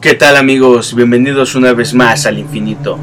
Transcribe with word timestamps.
¿Qué 0.00 0.14
tal 0.14 0.36
amigos? 0.36 0.94
Bienvenidos 0.94 1.54
una 1.54 1.74
vez 1.74 1.92
más 1.92 2.24
al 2.24 2.38
infinito. 2.38 2.98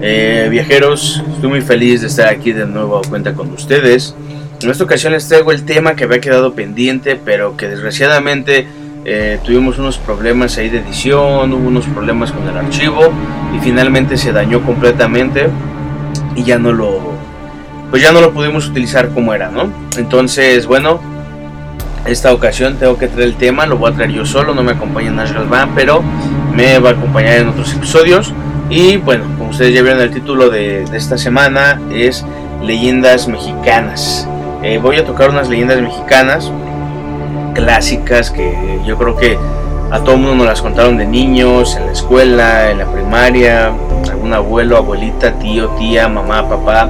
Eh, 0.00 0.48
viajeros, 0.50 1.22
estoy 1.34 1.48
muy 1.48 1.60
feliz 1.60 2.00
de 2.00 2.08
estar 2.08 2.26
aquí 2.26 2.50
de 2.50 2.66
nuevo 2.66 2.98
a 2.98 3.02
cuenta 3.02 3.34
con 3.34 3.52
ustedes. 3.52 4.16
En 4.60 4.68
esta 4.68 4.82
ocasión 4.82 5.12
les 5.12 5.28
traigo 5.28 5.52
el 5.52 5.64
tema 5.64 5.94
que 5.94 6.02
había 6.02 6.20
quedado 6.20 6.52
pendiente, 6.52 7.14
pero 7.14 7.56
que 7.56 7.68
desgraciadamente 7.68 8.66
eh, 9.04 9.38
tuvimos 9.44 9.78
unos 9.78 9.98
problemas 9.98 10.58
ahí 10.58 10.68
de 10.68 10.80
edición, 10.80 11.52
hubo 11.52 11.68
unos 11.68 11.86
problemas 11.86 12.32
con 12.32 12.48
el 12.48 12.56
archivo 12.56 13.12
y 13.56 13.60
finalmente 13.60 14.16
se 14.16 14.32
dañó 14.32 14.62
completamente 14.62 15.48
y 16.34 16.42
ya 16.42 16.58
no 16.58 16.72
lo, 16.72 17.12
pues 17.90 18.02
ya 18.02 18.10
no 18.10 18.20
lo 18.20 18.32
pudimos 18.32 18.66
utilizar 18.66 19.10
como 19.10 19.32
era, 19.32 19.48
¿no? 19.48 19.72
Entonces, 19.96 20.66
bueno, 20.66 21.00
esta 22.06 22.32
ocasión 22.32 22.76
tengo 22.78 22.98
que 22.98 23.06
traer 23.06 23.28
el 23.28 23.36
tema, 23.36 23.64
lo 23.64 23.78
voy 23.78 23.92
a 23.92 23.94
traer 23.94 24.10
yo 24.10 24.26
solo, 24.26 24.54
no 24.54 24.62
me 24.64 24.72
acompaña 24.72 25.12
National 25.12 25.46
Band, 25.46 25.72
pero 25.76 26.02
me 26.54 26.78
va 26.78 26.90
a 26.90 26.92
acompañar 26.92 27.38
en 27.38 27.48
otros 27.48 27.72
episodios. 27.74 28.32
Y 28.70 28.96
bueno, 28.96 29.24
como 29.36 29.50
ustedes 29.50 29.74
ya 29.74 29.82
vieron 29.82 30.00
el 30.00 30.10
título 30.10 30.48
de, 30.48 30.84
esta 30.92 31.18
semana, 31.18 31.80
es 31.92 32.24
Leyendas 32.62 33.28
Mexicanas. 33.28 34.28
Eh, 34.62 34.78
voy 34.78 34.96
a 34.96 35.04
tocar 35.04 35.30
unas 35.30 35.48
leyendas 35.48 35.80
mexicanas 35.80 36.50
clásicas 37.54 38.30
que 38.30 38.80
yo 38.86 38.96
creo 38.96 39.16
que 39.16 39.36
a 39.90 40.00
todo 40.00 40.16
mundo 40.16 40.36
nos 40.36 40.46
las 40.46 40.62
contaron 40.62 40.96
de 40.96 41.06
niños, 41.06 41.76
en 41.76 41.86
la 41.86 41.92
escuela, 41.92 42.70
en 42.70 42.78
la 42.78 42.86
primaria, 42.86 43.72
algún 44.10 44.32
abuelo, 44.32 44.76
abuelita, 44.78 45.38
tío, 45.38 45.68
tía, 45.70 46.08
mamá, 46.08 46.48
papá. 46.48 46.88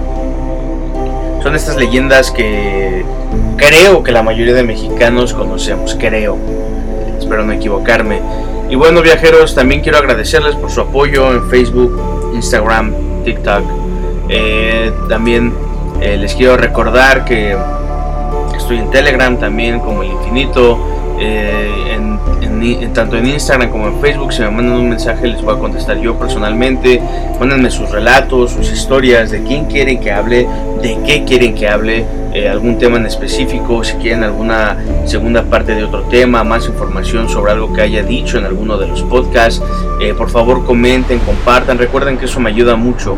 Son 1.42 1.56
estas 1.56 1.76
leyendas 1.76 2.30
que 2.30 3.04
creo 3.56 4.04
que 4.04 4.12
la 4.12 4.22
mayoría 4.22 4.54
de 4.54 4.62
mexicanos 4.62 5.34
conocemos, 5.34 5.96
creo. 5.98 6.38
Espero 7.18 7.44
no 7.44 7.52
equivocarme. 7.52 8.20
Y 8.72 8.74
bueno, 8.74 9.02
viajeros, 9.02 9.54
también 9.54 9.82
quiero 9.82 9.98
agradecerles 9.98 10.56
por 10.56 10.70
su 10.70 10.80
apoyo 10.80 11.30
en 11.30 11.46
Facebook, 11.50 12.32
Instagram, 12.32 12.94
TikTok. 13.22 13.62
Eh, 14.30 14.90
también 15.10 15.52
eh, 16.00 16.16
les 16.16 16.34
quiero 16.34 16.56
recordar 16.56 17.26
que 17.26 17.54
estoy 18.56 18.78
en 18.78 18.90
Telegram 18.90 19.36
también 19.38 19.78
como 19.78 20.02
el 20.02 20.12
infinito. 20.12 20.78
Eh, 21.18 21.94
en, 21.94 22.92
tanto 22.92 23.16
en 23.16 23.26
Instagram 23.26 23.70
como 23.70 23.88
en 23.88 24.00
Facebook, 24.00 24.32
si 24.32 24.42
me 24.42 24.50
mandan 24.50 24.76
un 24.76 24.88
mensaje 24.88 25.26
les 25.26 25.42
voy 25.42 25.54
a 25.56 25.58
contestar 25.58 25.98
yo 25.98 26.16
personalmente. 26.16 27.00
Mándenme 27.40 27.70
sus 27.70 27.90
relatos, 27.90 28.52
sus 28.52 28.70
historias, 28.70 29.30
de 29.30 29.42
quién 29.42 29.64
quieren 29.64 30.00
que 30.00 30.12
hable, 30.12 30.46
de 30.80 30.98
qué 31.04 31.24
quieren 31.24 31.54
que 31.54 31.68
hable, 31.68 32.04
eh, 32.32 32.48
algún 32.48 32.78
tema 32.78 32.96
en 32.98 33.06
específico, 33.06 33.84
si 33.84 33.94
quieren 33.96 34.22
alguna 34.22 34.76
segunda 35.04 35.42
parte 35.42 35.74
de 35.74 35.84
otro 35.84 36.02
tema, 36.04 36.44
más 36.44 36.66
información 36.66 37.28
sobre 37.28 37.52
algo 37.52 37.72
que 37.72 37.82
haya 37.82 38.02
dicho 38.02 38.38
en 38.38 38.44
alguno 38.44 38.78
de 38.78 38.86
los 38.86 39.02
podcasts. 39.02 39.62
Eh, 40.00 40.14
por 40.14 40.30
favor 40.30 40.64
comenten, 40.64 41.18
compartan, 41.20 41.78
recuerden 41.78 42.16
que 42.16 42.26
eso 42.26 42.40
me 42.40 42.50
ayuda 42.50 42.76
mucho. 42.76 43.16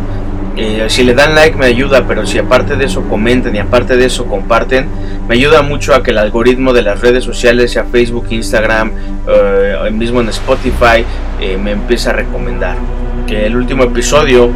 Eh, 0.57 0.85
si 0.89 1.03
le 1.03 1.15
dan 1.15 1.35
like 1.35 1.57
me 1.57 1.67
ayuda, 1.67 2.07
pero 2.07 2.25
si 2.25 2.39
aparte 2.39 2.77
de 2.77 2.85
eso 2.85 3.03
comenten 3.09 3.57
y 3.57 3.59
aparte 3.59 3.97
de 3.97 4.07
eso 4.07 4.27
comparten, 4.27 4.87
me 5.29 5.35
ayuda 5.35 5.63
mucho 5.63 5.95
a 5.95 6.03
que 6.03 6.13
el 6.13 6.19
algoritmo 6.19 6.73
de 6.73 6.83
las 6.83 7.01
redes 7.01 7.25
sociales, 7.25 7.73
sea 7.73 7.85
Facebook, 7.85 8.27
Instagram, 8.31 8.93
eh, 9.29 9.91
mismo 9.91 10.21
en 10.21 10.29
Spotify, 10.29 11.05
eh, 11.41 11.59
me 11.61 11.73
empiece 11.73 12.09
a 12.09 12.13
recomendar. 12.13 12.77
Que 13.27 13.47
el 13.47 13.57
último 13.57 13.85
episodio, 13.85 14.51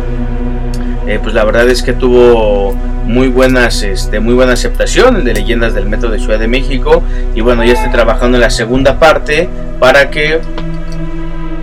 pues 1.22 1.32
la 1.32 1.42
verdad 1.42 1.68
es 1.70 1.82
que 1.82 1.94
tuvo 1.94 2.74
muy 3.06 3.28
buenas, 3.28 3.82
este, 3.82 4.20
muy 4.20 4.34
buena 4.34 4.52
aceptación, 4.52 5.16
el 5.16 5.24
de 5.24 5.32
leyendas 5.32 5.72
del 5.72 5.86
metro 5.86 6.10
de 6.10 6.18
Ciudad 6.18 6.38
de 6.38 6.48
México. 6.48 7.02
Y 7.34 7.40
bueno, 7.40 7.64
ya 7.64 7.72
estoy 7.72 7.90
trabajando 7.90 8.36
en 8.36 8.42
la 8.42 8.50
segunda 8.50 8.98
parte 8.98 9.48
para 9.80 10.10
que 10.10 10.38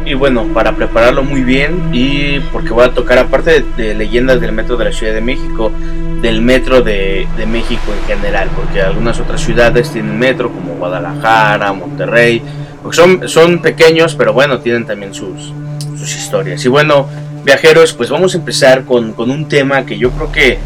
y 0.06 0.14
bueno, 0.14 0.46
para 0.54 0.76
prepararlo 0.76 1.24
muy 1.24 1.42
bien 1.42 1.90
y 1.92 2.40
porque 2.52 2.70
voy 2.70 2.86
a 2.86 2.92
tocar 2.92 3.18
aparte 3.18 3.66
de, 3.76 3.96
leyendas 3.96 4.40
del 4.40 4.52
metro 4.52 4.78
de 4.78 4.86
la 4.86 4.92
Ciudad 4.92 5.14
de 5.14 5.22
México, 5.22 5.72
del 6.22 6.42
metro 6.42 6.82
de, 6.82 7.28
México 7.48 7.82
en 8.00 8.08
general, 8.08 8.50
porque 8.56 8.82
algunas 8.82 9.20
otras 9.20 9.42
ciudades 9.42 9.92
tienen 9.92 10.18
metro 10.18 10.52
como 10.52 10.76
Guadalajara, 10.76 11.74
Monterrey, 11.74 12.42
son, 12.92 13.28
son 13.28 13.62
pequeños, 13.62 14.16
pero 14.16 14.32
bueno, 14.32 14.60
tienen 14.60 14.86
también 14.86 15.14
sus, 15.14 15.54
sus 15.98 16.16
historias. 16.16 16.64
Y 16.66 16.70
bueno, 16.70 17.08
viajeros, 17.44 17.94
pues 17.94 18.12
vamos 18.12 18.36
a 18.36 18.38
empezar 18.38 18.86
con, 18.86 19.14
con 19.14 19.32
un 19.32 19.48
tema 19.48 19.86
que 19.88 19.98
yo 19.98 20.12
creo 20.12 20.32
que, 20.32 20.60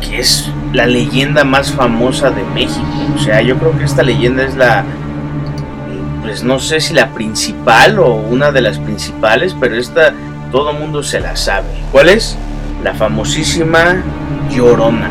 que 0.00 0.20
es 0.20 0.48
la 0.72 0.86
leyenda 0.86 1.42
más 1.42 1.72
famosa 1.72 2.30
de 2.30 2.44
México. 2.44 2.86
O 3.16 3.18
sea, 3.18 3.42
yo 3.42 3.56
creo 3.58 3.76
que 3.76 3.84
esta 3.84 4.04
leyenda 4.04 4.44
es 4.44 4.56
la 4.56 4.84
pues 6.22 6.44
no 6.44 6.58
sé 6.58 6.80
si 6.80 6.94
la 6.94 7.10
principal 7.10 7.98
o 7.98 8.14
una 8.14 8.52
de 8.52 8.62
las 8.62 8.78
principales, 8.78 9.54
pero 9.58 9.76
esta 9.76 10.14
todo 10.50 10.72
mundo 10.72 11.02
se 11.02 11.18
la 11.20 11.34
sabe. 11.34 11.66
¿Cuál 11.90 12.08
es? 12.10 12.36
La 12.82 12.94
famosísima 12.94 14.02
Llorona. 14.50 15.10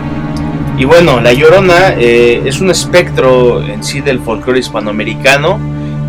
Y 0.78 0.86
bueno, 0.86 1.20
la 1.20 1.34
Llorona 1.34 1.96
eh, 1.98 2.42
es 2.46 2.62
un 2.62 2.72
espectro 2.72 3.62
en 3.62 3.84
sí 3.84 4.02
del 4.02 4.20
folclore 4.22 4.60
hispanoamericano 4.60 5.60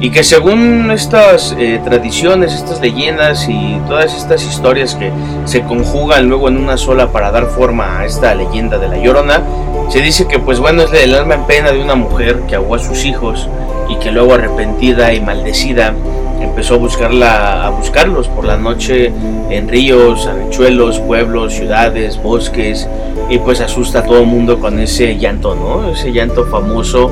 y 0.01 0.11
que 0.11 0.23
según 0.25 0.91
estas 0.91 1.55
eh, 1.59 1.81
tradiciones, 1.85 2.55
estas 2.55 2.81
leyendas 2.81 3.49
y 3.49 3.81
todas 3.89 4.15
estas 4.15 4.45
historias 4.45 4.95
que 4.95 5.13
se 5.45 5.63
conjugan 5.63 6.29
luego 6.29 6.49
en 6.49 6.57
una 6.57 6.77
sola 6.77 7.13
para 7.13 7.31
dar 7.31 7.47
forma 7.47 7.99
a 7.99 8.07
esta 8.07 8.35
leyenda 8.35 8.79
de 8.79 8.89
la 8.89 8.99
Llorona, 8.99 9.43
se 9.91 10.01
dice 10.01 10.27
que 10.27 10.39
pues 10.39 10.59
bueno 10.59 10.83
es 10.83 10.93
el 10.93 11.15
alma 11.15 11.35
en 11.35 11.47
pena 11.47 11.71
de 11.71 11.83
una 11.83 11.95
mujer 11.95 12.41
que 12.49 12.57
ahogó 12.57 12.77
a 12.77 12.79
sus 12.79 13.05
hijos 13.05 13.49
y 13.89 13.97
que 13.97 14.11
luego 14.11 14.35
arrepentida 14.35 15.13
y 15.13 15.21
maldecida 15.21 15.95
empezó 16.41 16.75
a 16.75 16.79
buscarla 16.79 17.67
a 17.67 17.71
buscarlos 17.71 18.29
por 18.29 18.45
la 18.45 18.57
noche 18.57 19.13
en 19.51 19.69
ríos, 19.69 20.27
arrechuelos, 20.27 20.99
pueblos, 21.01 21.55
ciudades, 21.55 22.21
bosques 22.23 22.89
y 23.29 23.39
pues 23.39 23.61
asusta 23.61 24.01
a 24.01 24.05
todo 24.05 24.21
el 24.21 24.27
mundo 24.27 24.59
con 24.59 24.79
ese 24.79 25.17
llanto, 25.17 25.55
¿no? 25.55 25.93
Ese 25.93 26.13
llanto 26.13 26.45
famoso 26.47 27.11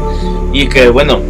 y 0.53 0.69
que 0.69 0.89
bueno, 0.89 1.21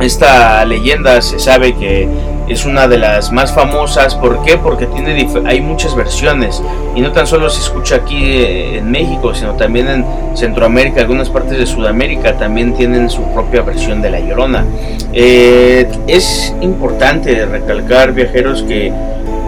esta 0.00 0.64
leyenda 0.64 1.20
se 1.20 1.38
sabe 1.38 1.74
que 1.74 2.08
es 2.48 2.64
una 2.64 2.88
de 2.88 2.98
las 2.98 3.32
más 3.32 3.52
famosas. 3.52 4.14
¿Por 4.14 4.42
qué? 4.44 4.56
Porque 4.56 4.86
tiene 4.86 5.28
hay 5.44 5.60
muchas 5.60 5.94
versiones 5.94 6.62
y 6.94 7.00
no 7.00 7.12
tan 7.12 7.26
solo 7.26 7.50
se 7.50 7.60
escucha 7.60 7.96
aquí 7.96 8.22
eh, 8.22 8.78
en 8.78 8.90
México, 8.90 9.34
sino 9.34 9.54
también 9.54 9.88
en 9.88 10.04
Centroamérica, 10.34 11.00
algunas 11.00 11.30
partes 11.30 11.58
de 11.58 11.66
Sudamérica 11.66 12.36
también 12.36 12.74
tienen 12.74 13.10
su 13.10 13.22
propia 13.32 13.62
versión 13.62 14.02
de 14.02 14.10
La 14.10 14.20
Llorona. 14.20 14.64
Eh, 15.12 15.88
es 16.06 16.54
importante 16.60 17.46
recalcar, 17.46 18.12
viajeros, 18.12 18.62
que 18.62 18.92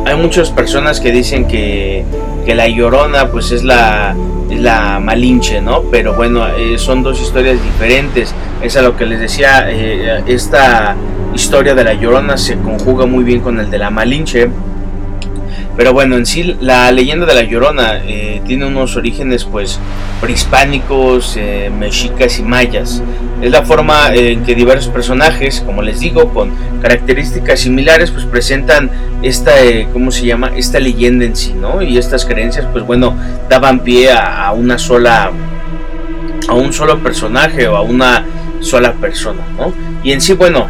hay 0.04 0.16
muchas 0.16 0.50
personas 0.50 1.00
que 1.00 1.10
dicen 1.12 1.47
que, 1.47 2.04
que 2.47 2.54
La 2.54 2.69
Llorona 2.69 3.28
pues 3.28 3.53
es 3.53 3.64
la, 3.64 4.14
la 4.50 4.98
Malinche, 5.00 5.60
¿no? 5.60 5.82
Pero 5.91 6.14
bueno, 6.14 6.47
eh, 6.48 6.78
son 6.78 7.03
dos 7.03 7.20
historias 7.20 7.62
diferentes. 7.62 8.34
Es 8.62 8.76
a 8.76 8.82
lo 8.82 8.97
que 8.97 9.06
les 9.06 9.20
decía, 9.20 9.70
esta 10.26 10.97
historia 11.34 11.75
de 11.75 11.84
la 11.84 11.94
Llorona 11.94 12.36
se 12.36 12.58
conjuga 12.58 13.06
muy 13.06 13.25
bien 13.25 13.41
con 13.41 13.60
el 13.60 13.70
de 13.70 13.78
la 13.78 13.91
Malinche. 13.91 14.48
Pero 15.78 15.92
bueno, 15.92 16.16
en 16.16 16.26
sí 16.26 16.56
la 16.60 16.90
leyenda 16.90 17.24
de 17.24 17.34
la 17.34 17.42
Llorona 17.44 18.02
eh, 18.04 18.42
tiene 18.44 18.66
unos 18.66 18.96
orígenes 18.96 19.44
pues 19.44 19.78
prehispánicos, 20.20 21.36
eh, 21.36 21.70
mexicas 21.70 22.40
y 22.40 22.42
mayas. 22.42 23.00
Es 23.40 23.52
la 23.52 23.62
forma 23.62 24.12
en 24.12 24.42
que 24.42 24.56
diversos 24.56 24.92
personajes, 24.92 25.60
como 25.60 25.82
les 25.82 26.00
digo, 26.00 26.34
con 26.34 26.50
características 26.82 27.60
similares, 27.60 28.10
pues 28.10 28.24
presentan 28.24 28.90
esta, 29.22 29.62
eh, 29.62 29.86
¿cómo 29.92 30.10
se 30.10 30.26
llama? 30.26 30.50
Esta 30.56 30.80
leyenda 30.80 31.24
en 31.24 31.36
sí, 31.36 31.54
¿no? 31.54 31.80
Y 31.80 31.96
estas 31.96 32.24
creencias, 32.24 32.66
pues 32.72 32.84
bueno, 32.84 33.14
daban 33.48 33.78
pie 33.78 34.10
a, 34.10 34.48
a 34.48 34.52
una 34.54 34.78
sola, 34.78 35.30
a 36.48 36.54
un 36.54 36.72
solo 36.72 36.98
personaje 36.98 37.68
o 37.68 37.76
a 37.76 37.82
una 37.82 38.24
sola 38.58 38.94
persona, 38.94 39.42
¿no? 39.56 39.72
Y 40.02 40.10
en 40.10 40.20
sí, 40.20 40.32
bueno, 40.32 40.66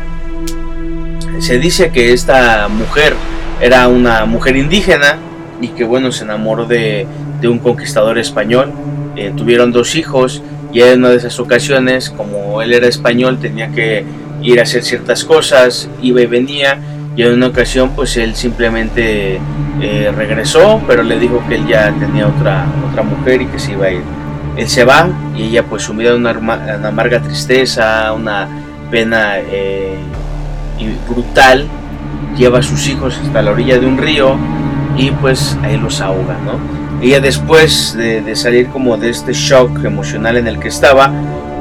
se 1.39 1.59
dice 1.59 1.91
que 1.93 2.13
esta 2.13 2.69
mujer 2.69 3.15
era 3.61 3.89
una 3.89 4.25
mujer 4.25 4.57
indígena 4.57 5.19
y 5.61 5.69
que 5.69 5.85
bueno 5.85 6.13
se 6.13 6.25
enamoró 6.25 6.67
de, 6.67 7.07
un 7.45 7.59
conquistador 7.59 8.19
español. 8.19 8.73
Eh, 9.17 9.33
tuvieron 9.37 9.73
dos 9.73 9.97
hijos 9.97 10.43
y 10.73 10.83
en 10.83 11.01
una 11.01 11.11
de 11.11 11.17
esas 11.17 11.39
ocasiones, 11.41 12.11
como 12.11 12.63
él 12.63 12.73
era 12.73 12.87
español, 12.87 13.39
tenía 13.41 13.69
que 13.69 14.05
ir 14.43 14.61
a 14.61 14.63
hacer 14.63 14.85
ciertas 14.85 15.25
cosas, 15.25 15.89
iba 16.03 16.21
y 16.21 16.27
venía. 16.27 16.79
Y 17.17 17.23
en 17.23 17.33
una 17.33 17.49
ocasión, 17.49 17.91
pues 17.97 18.17
él 18.17 18.37
simplemente 18.37 19.41
eh, 19.81 20.13
regresó, 20.15 20.81
pero 20.87 21.03
le 21.03 21.19
dijo 21.19 21.43
que 21.49 21.57
él 21.57 21.67
ya 21.67 21.93
tenía 21.99 22.29
otra, 22.29 22.67
otra 22.91 23.03
mujer 23.03 23.43
y 23.43 23.47
que 23.47 23.59
se 23.59 23.73
iba 23.73 23.87
a 23.87 23.91
ir. 23.91 24.03
Él 24.57 24.69
se 24.69 24.85
va 24.85 25.09
y 25.37 25.45
ella, 25.45 25.65
pues 25.65 25.83
sumida 25.83 26.11
en 26.11 26.27
una, 26.27 26.31
amarga 26.87 27.21
tristeza, 27.21 28.13
una 28.13 28.49
pena 28.91 29.39
eh, 29.39 29.97
brutal, 31.09 31.67
lleva 32.37 32.59
a 32.59 32.63
sus 32.63 32.89
hijos 32.89 33.19
hasta 33.23 33.43
la 33.43 33.51
orilla 33.51 33.79
de 33.79 33.87
un 33.87 33.99
río 33.99 34.37
y 34.97 35.11
pues 35.11 35.57
ahí 35.63 35.77
los 35.77 36.01
ahoga, 36.01 36.37
¿no? 36.45 36.59
Ella 37.01 37.21
después 37.21 37.95
de, 37.97 38.35
salir 38.35 38.69
como 38.69 38.97
de 38.97 39.11
este 39.11 39.33
shock 39.33 39.85
emocional 39.85 40.37
en 40.37 40.49
el 40.49 40.59
que 40.59 40.69
estaba, 40.69 41.13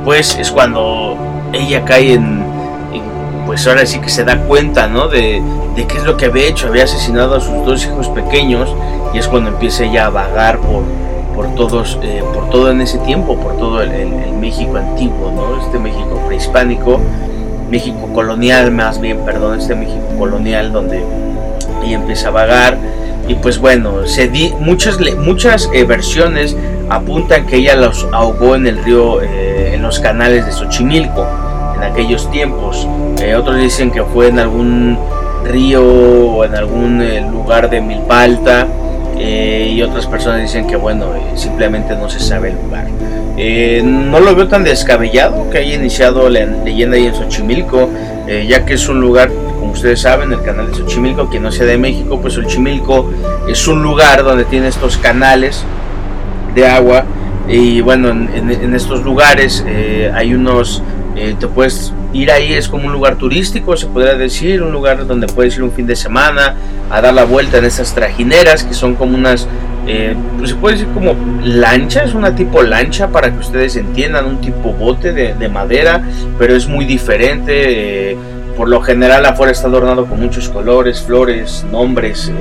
pues 0.04 0.36
es 0.40 0.52
cuando 0.52 1.16
ella 1.54 1.86
cae 1.86 2.14
en, 2.14 2.44
pues 3.46 3.68
ahora 3.68 3.86
sí 3.86 4.00
que 4.00 4.10
se 4.10 4.24
da 4.24 4.40
cuenta, 4.42 4.88
¿no? 4.88 5.08
De, 5.08 5.42
qué 5.76 5.98
es 5.98 6.04
lo 6.04 6.18
que 6.18 6.26
había 6.26 6.48
hecho, 6.48 6.68
había 6.68 6.86
asesinado 6.86 7.36
a 7.36 7.40
sus 7.40 7.66
dos 7.66 7.86
hijos 7.86 8.08
pequeños 8.10 8.70
y 9.14 9.20
es 9.20 9.28
cuando 9.28 9.52
empieza 9.52 9.84
ella 9.84 10.08
a 10.08 10.10
vagar 10.10 10.58
por, 10.58 10.84
por 11.36 11.54
todos, 11.54 12.00
eh, 12.02 12.24
por 12.34 12.50
todo 12.50 12.72
en 12.72 12.82
ese 12.82 12.98
tiempo, 13.00 13.38
por 13.38 13.58
todo 13.58 13.82
el, 13.82 14.34
México 14.40 14.78
antiguo, 14.78 15.32
¿no? 15.32 15.62
Este 15.64 15.78
México 15.78 16.22
prehispánico, 16.26 17.02
México 17.70 18.10
colonial 18.14 18.72
más 18.72 19.00
bien, 19.00 19.20
perdón, 19.26 19.60
este 19.60 19.76
México 19.76 20.06
colonial 20.18 20.72
donde 20.72 21.04
ella 21.84 21.96
empieza 21.96 22.30
a 22.30 22.32
vagar 22.32 22.78
y 23.28 23.36
pues 23.36 23.58
bueno, 23.60 24.08
se 24.08 24.30
di, 24.30 24.54
muchas, 24.60 24.98
muchas 25.18 25.70
eh, 25.74 25.84
versiones 25.84 26.56
apuntan 26.90 27.46
que 27.46 27.58
ella 27.58 27.76
los 27.76 28.08
ahogó 28.14 28.56
en 28.56 28.68
el 28.68 28.84
río, 28.84 29.22
eh, 29.22 29.74
en 29.74 29.82
los 29.82 30.00
canales 30.00 30.46
de 30.46 30.52
Xochimilco 30.54 31.28
en 31.76 31.84
aquellos 31.84 32.32
tiempos. 32.32 32.88
Eh, 33.22 33.36
otros 33.36 33.58
dicen 33.58 33.92
que 33.92 34.04
fue 34.04 34.30
en 34.30 34.40
algún 34.40 34.98
río 35.44 35.84
o 35.86 36.46
en 36.46 36.56
algún 36.56 37.32
lugar 37.32 37.70
de 37.70 37.82
Milpalta. 37.82 38.68
Y 39.20 39.82
otras 39.82 40.08
personas 40.08 40.42
dicen 40.42 40.68
que 40.68 40.76
bueno, 40.76 41.08
simplemente 41.36 41.96
no 41.96 42.10
se 42.10 42.20
sabe 42.20 42.50
el 42.50 42.56
lugar. 42.56 42.88
no 43.84 44.20
lo 44.20 44.36
veo 44.36 44.48
tan 44.48 44.64
descabellado 44.64 45.50
que 45.50 45.60
haya 45.60 45.76
iniciado 45.76 46.30
la 46.30 46.46
leyenda 46.46 46.98
ahí 46.98 47.08
en 47.08 47.16
Xochimilco, 47.16 47.90
ya 48.48 48.66
que 48.66 48.74
es 48.74 48.88
un 48.90 49.00
lugar 49.00 49.30
como 49.60 49.72
ustedes 49.72 50.02
saben, 50.02 50.32
el 50.32 50.42
canal 50.44 50.68
de 50.68 50.78
Xochimilco, 50.78 51.30
que 51.30 51.40
no 51.40 51.52
sea 51.52 51.66
de 51.66 51.78
México, 51.78 52.20
pues 52.22 52.36
Xochimilco 52.36 53.12
es 53.50 53.68
un 53.68 53.84
lugar 53.84 54.24
donde 54.24 54.46
tiene 54.46 54.68
estos 54.68 54.98
canales 54.98 55.64
de 56.56 56.68
agua 56.68 57.06
y 57.48 57.82
bueno, 57.82 58.10
en, 58.10 58.74
estos 58.74 59.04
lugares 59.04 59.64
eh, 59.68 60.12
hay 60.14 60.34
unos, 60.34 60.84
eh, 61.16 61.36
te 61.40 61.48
puedes 61.48 61.94
ir 62.14 62.32
ahí, 62.32 62.54
es 62.54 62.68
como 62.68 62.88
un 62.88 62.94
lugar 62.94 63.18
turístico, 63.18 63.76
se 63.78 63.88
podría 63.88 64.16
decir, 64.16 64.62
un 64.62 64.72
lugar 64.72 65.06
donde 65.06 65.28
puedes 65.28 65.56
ir 65.56 65.64
un 65.64 65.72
fin 65.72 65.86
de 65.88 65.96
semana 65.96 66.56
a 66.90 67.02
dar 67.02 67.14
la 67.14 67.26
vuelta 67.26 67.58
en 67.58 67.66
esas 67.66 67.94
trajineras 67.94 68.64
que 68.64 68.74
son 68.74 68.96
como 68.96 69.16
unas, 69.16 69.48
eh, 69.88 70.16
pues 70.38 70.52
se 70.52 70.56
puede 70.56 70.76
decir 70.78 70.94
como 70.94 71.16
lanchas, 71.44 72.14
una 72.14 72.36
tipo 72.36 72.64
lancha 72.64 73.10
para 73.10 73.32
que 73.32 73.40
ustedes 73.40 73.76
entiendan, 73.76 74.26
un 74.26 74.42
tipo 74.42 74.74
bote 74.74 75.12
de, 75.12 75.34
de 75.34 75.50
madera, 75.50 76.02
pero 76.40 76.56
es 76.56 76.68
muy 76.68 76.86
diferente 76.86 78.18
por 78.58 78.68
lo 78.68 78.82
general 78.82 79.24
afuera 79.26 79.52
está 79.52 79.68
adornado 79.68 80.08
con 80.08 80.20
muchos 80.20 80.50
colores, 80.50 81.02
flores, 81.02 81.64
nombres 81.72 82.30
eh, 82.30 82.34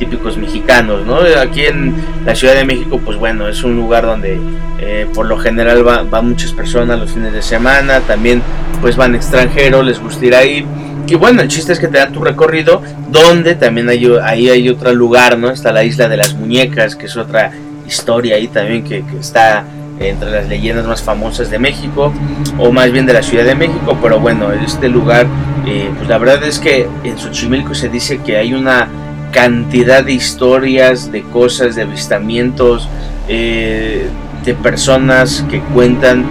típicos 0.00 0.36
mexicanos, 0.36 1.06
¿no? 1.06 1.20
Aquí 1.40 1.64
en 1.64 1.94
la 2.26 2.34
Ciudad 2.34 2.54
de 2.54 2.64
México, 2.64 3.00
pues 3.02 3.16
bueno, 3.16 3.46
es 3.46 3.62
un 3.62 3.76
lugar 3.76 4.04
donde 4.04 4.40
eh, 4.80 5.06
por 5.14 5.26
lo 5.26 5.38
general 5.38 5.84
van 5.84 6.28
muchas 6.28 6.52
personas 6.52 6.98
los 6.98 7.12
fines 7.12 7.32
de 7.32 7.40
semana, 7.40 8.00
también 8.00 8.42
pues 8.80 8.96
van 8.96 9.14
extranjeros, 9.14 9.86
les 9.86 10.00
gusta 10.00 10.26
ir 10.26 10.34
ahí. 10.34 10.66
Y 11.06 11.14
bueno, 11.14 11.40
el 11.40 11.48
chiste 11.48 11.72
es 11.72 11.78
que 11.78 11.86
te 11.86 11.98
dan 11.98 12.12
tu 12.12 12.24
recorrido, 12.24 12.82
donde 13.10 13.54
también 13.54 13.88
hay, 13.88 14.10
ahí 14.22 14.50
hay 14.50 14.68
otro 14.68 14.92
lugar, 14.92 15.38
¿no? 15.38 15.50
Está 15.50 15.72
la 15.72 15.84
isla 15.84 16.08
de 16.08 16.16
las 16.16 16.34
muñecas, 16.34 16.96
que 16.96 17.06
es 17.06 17.16
otra 17.16 17.52
historia 17.86 18.36
ahí 18.36 18.48
también 18.48 18.82
que 18.82 19.04
está 19.20 19.64
entre 20.00 20.30
las 20.30 20.48
leyendas 20.48 20.86
más 20.86 21.02
famosas 21.02 21.50
de 21.50 21.58
México, 21.58 22.12
o 22.58 22.72
más 22.72 22.90
bien 22.90 23.06
de 23.06 23.12
la 23.12 23.22
Ciudad 23.22 23.44
de 23.44 23.54
México, 23.54 23.96
pero 24.02 24.18
bueno, 24.20 24.52
este 24.52 24.88
lugar, 24.88 25.26
eh, 25.66 25.90
pues 25.96 26.08
la 26.08 26.18
verdad 26.18 26.42
es 26.44 26.58
que 26.58 26.88
en 27.04 27.18
Xochimilco 27.18 27.74
se 27.74 27.88
dice 27.88 28.18
que 28.18 28.36
hay 28.36 28.54
una 28.54 28.88
cantidad 29.32 30.04
de 30.04 30.12
historias, 30.12 31.10
de 31.10 31.22
cosas, 31.22 31.74
de 31.74 31.82
avistamientos, 31.82 32.88
eh, 33.28 34.08
de 34.44 34.54
personas 34.54 35.44
que 35.50 35.60
cuentan 35.60 36.24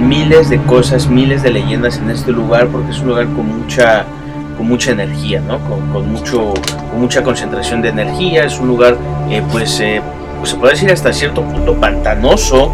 miles 0.00 0.50
de 0.50 0.58
cosas, 0.62 1.08
miles 1.08 1.42
de 1.42 1.50
leyendas 1.50 1.98
en 1.98 2.10
este 2.10 2.32
lugar, 2.32 2.68
porque 2.68 2.90
es 2.90 2.98
un 3.00 3.08
lugar 3.08 3.26
con 3.26 3.60
mucha 3.60 4.04
con 4.56 4.68
mucha 4.68 4.90
energía, 4.90 5.40
¿no? 5.40 5.58
con, 5.92 6.12
mucho, 6.12 6.52
con 6.90 7.00
mucha 7.00 7.22
concentración 7.22 7.80
de 7.80 7.88
energía, 7.88 8.44
es 8.44 8.58
un 8.58 8.68
lugar 8.68 8.98
eh, 9.30 9.42
pues, 9.50 9.82
pues 10.38 10.50
se 10.50 10.56
puede 10.56 10.74
decir 10.74 10.90
hasta 10.92 11.10
cierto 11.10 11.42
punto 11.42 11.74
pantanoso, 11.74 12.70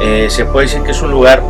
eh, 0.00 0.26
se 0.30 0.44
puede 0.44 0.66
decir 0.66 0.82
que 0.82 0.92
es 0.92 1.02
un 1.02 1.10
lugar 1.10 1.42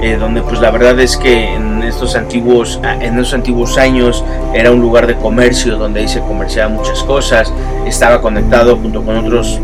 eh, 0.00 0.16
donde 0.16 0.42
pues 0.42 0.60
la 0.60 0.70
verdad 0.70 0.98
es 1.00 1.16
que 1.16 1.54
en 1.54 1.82
estos 1.82 2.14
antiguos 2.14 2.80
en 3.00 3.18
esos 3.18 3.34
antiguos 3.34 3.78
años 3.78 4.24
era 4.54 4.70
un 4.70 4.80
lugar 4.80 5.06
de 5.08 5.16
comercio 5.16 5.76
donde 5.76 6.00
ahí 6.00 6.08
se 6.08 6.20
comerciaba 6.20 6.68
muchas 6.68 7.02
cosas. 7.02 7.52
Estaba 7.86 8.20
conectado 8.20 8.76
junto 8.76 9.02
con 9.02 9.16
otros 9.16 9.60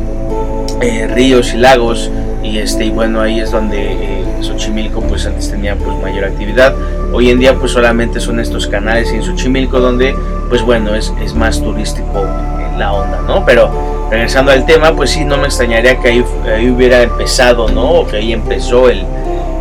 eh, 0.81 1.07
ríos 1.07 1.55
y 1.55 1.59
lagos 1.59 2.11
y 2.43 2.59
este 2.59 2.87
y 2.87 2.91
bueno 2.91 3.21
ahí 3.21 3.39
es 3.39 3.53
donde 3.53 4.25
Xochimilco 4.41 5.01
pues 5.03 5.25
antes 5.27 5.51
tenía 5.51 5.77
pues 5.77 5.97
mayor 6.03 6.25
actividad. 6.25 6.75
Hoy 7.13 7.31
en 7.31 7.39
día 7.39 7.55
pues 7.55 7.71
solamente 7.71 8.19
son 8.19 8.41
estos 8.41 8.67
canales 8.67 9.13
en 9.13 9.23
Xochimilco 9.23 9.79
donde 9.79 10.17
pues 10.49 10.63
bueno 10.63 10.97
es, 10.97 11.13
es 11.23 11.35
más 11.35 11.61
turístico 11.61 12.27
la 12.77 12.93
onda 12.93 13.21
no 13.23 13.45
pero 13.45 13.94
regresando 14.15 14.53
al 14.53 14.65
tema, 14.65 14.95
pues 14.95 15.11
sí, 15.11 15.25
no 15.25 15.37
me 15.37 15.47
extrañaría 15.47 15.99
que 15.99 16.09
ahí, 16.09 16.21
hubiera 16.71 17.03
empezado, 17.03 17.69
¿no? 17.69 17.91
O 17.91 18.07
que 18.07 18.19
ahí 18.19 18.33
empezó 18.33 18.89
el, 18.89 19.05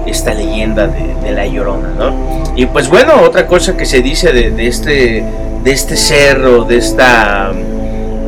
esta 0.05 0.33
leyenda 0.33 0.87
de, 0.87 1.31
la 1.31 1.47
Llorona, 1.47 1.89
¿no? 1.97 2.43
Y 2.55 2.67
pues 2.67 2.87
bueno, 2.87 3.21
otra 3.21 3.47
cosa 3.47 3.75
que 3.75 3.85
se 3.85 4.03
dice 4.03 4.31
de, 4.31 4.67
este, 4.67 5.23
de 5.63 5.71
este 5.71 5.97
cerro, 5.97 6.65
de 6.65 6.77
esta... 6.77 7.51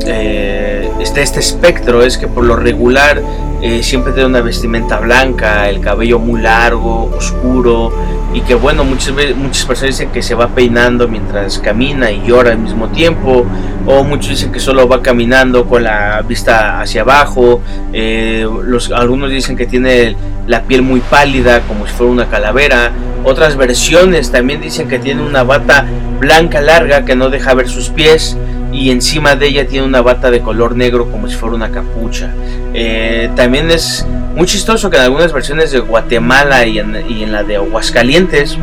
Eh, 0.08 0.75
este, 1.00 1.22
este 1.22 1.40
espectro 1.40 2.04
es 2.04 2.18
que 2.18 2.28
por 2.28 2.44
lo 2.44 2.56
regular 2.56 3.22
eh, 3.62 3.84
siempre 3.84 4.14
tiene 4.14 4.30
una 4.30 4.42
vestimenta 4.42 5.00
blanca, 5.00 5.70
el 5.70 5.82
cabello 5.82 6.20
muy 6.20 6.42
largo, 6.42 7.12
oscuro, 7.16 7.92
y 8.34 8.42
que 8.42 8.54
bueno, 8.54 8.84
muchas, 8.84 9.14
muchas 9.36 9.66
personas 9.66 9.98
dicen 9.98 10.12
que 10.12 10.22
se 10.22 10.36
va 10.36 10.50
peinando 10.50 11.08
mientras 11.08 11.60
camina 11.60 12.12
y 12.12 12.22
llora 12.26 12.52
al 12.52 12.60
mismo 12.60 12.90
tiempo, 12.90 13.46
o 13.86 14.04
muchos 14.04 14.30
dicen 14.30 14.52
que 14.52 14.60
solo 14.60 14.88
va 14.88 15.02
caminando 15.02 15.66
con 15.66 15.84
la 15.84 16.22
vista 16.22 16.82
hacia 16.82 17.02
abajo, 17.02 17.62
eh, 17.94 18.46
algunos 18.94 19.30
dicen 19.30 19.56
que 19.56 19.66
tiene 19.66 20.16
la 20.48 20.64
piel 20.64 20.82
muy 20.82 21.00
pálida 21.00 21.62
como 21.62 21.88
si 21.88 21.94
fuera 21.94 22.12
una 22.12 22.26
calavera, 22.28 22.92
otras 23.24 23.56
versiones 23.56 24.32
también 24.32 24.62
dicen 24.62 24.88
que 24.88 25.00
tiene 25.00 25.24
una 25.24 25.44
bata 25.44 25.86
blanca 26.20 26.62
larga 26.62 27.06
que 27.06 27.16
no 27.16 27.30
deja 27.30 27.54
ver 27.54 27.70
sus 27.70 27.90
pies, 27.90 28.38
y 28.72 28.92
encima 28.92 29.36
de 29.36 29.48
ella 29.48 29.68
tiene 29.68 29.86
una 29.86 30.02
bata 30.02 30.32
de 30.32 30.42
color 30.42 30.76
negro 30.76 31.10
como 31.12 31.28
si 31.28 31.36
fuera 31.36 31.56
una 31.56 31.72
capucha. 31.72 32.32
Eh, 32.74 33.30
también 33.36 33.72
es 33.72 34.06
muy 34.36 34.46
chistoso 34.46 34.90
que 34.90 34.98
en 34.98 35.04
algunas 35.04 35.32
versiones 35.32 35.72
de 35.72 35.80
Guatemala 35.80 36.66
y 36.66 36.80
en, 36.80 37.32
la 37.32 37.44
de 37.44 37.56
Aguascalientes 37.56 38.58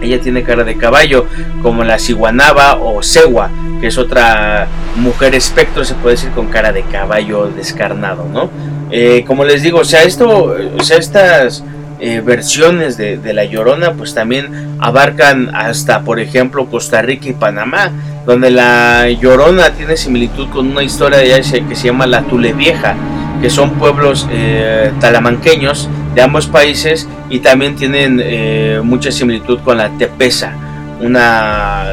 ella 0.00 0.20
tiene 0.20 0.44
cara 0.44 0.62
de 0.62 0.76
caballo, 0.76 1.26
como 1.62 1.82
la 1.82 1.98
ciguanaba 1.98 2.76
o 2.76 3.02
cegua, 3.02 3.50
que 3.80 3.88
es 3.88 3.98
otra 3.98 4.68
mujer 4.96 5.34
espectro, 5.34 5.84
se 5.84 5.94
puede 5.94 6.14
decir, 6.14 6.30
con 6.30 6.46
cara 6.46 6.72
de 6.72 6.82
caballo 6.82 7.48
descarnado, 7.48 8.24
¿no? 8.32 8.48
Eh, 8.92 9.24
como 9.26 9.44
les 9.44 9.62
digo, 9.62 9.80
o 9.80 9.84
sea, 9.84 10.04
esto, 10.04 10.56
o 10.76 10.84
sea, 10.84 10.98
estas 10.98 11.64
eh, 12.00 12.22
versiones 12.24 12.96
de, 12.96 13.32
La 13.32 13.44
Llorona, 13.44 13.94
pues 13.94 14.14
también 14.14 14.76
abarcan 14.78 15.50
hasta, 15.54 16.02
por 16.02 16.20
ejemplo, 16.20 16.66
Costa 16.66 17.02
Rica 17.02 17.28
y 17.28 17.32
Panamá, 17.32 17.90
donde 18.28 18.50
La 18.50 19.08
Llorona 19.08 19.70
tiene 19.70 19.96
similitud 19.96 20.50
con 20.50 20.68
una 20.68 20.82
historia 20.82 21.16
de 21.16 21.64
que 21.66 21.74
se 21.74 21.86
llama 21.86 22.06
La 22.06 22.24
Tule 22.24 22.52
Vieja, 22.52 22.94
que 23.40 23.48
son 23.48 23.70
pueblos 23.70 24.28
eh, 24.30 24.92
talamanqueños 25.00 25.88
de 26.14 26.20
ambos 26.20 26.46
países 26.46 27.08
y 27.30 27.38
también 27.38 27.74
tienen 27.74 28.20
eh, 28.22 28.82
mucha 28.84 29.10
similitud 29.10 29.60
con 29.60 29.78
la 29.78 29.88
Tepesa, 29.96 30.52
una, 31.00 31.86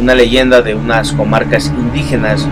una 0.00 0.16
leyenda 0.16 0.62
de 0.62 0.74
unas 0.74 1.12
comarcas 1.12 1.68
indígenas 1.68 2.48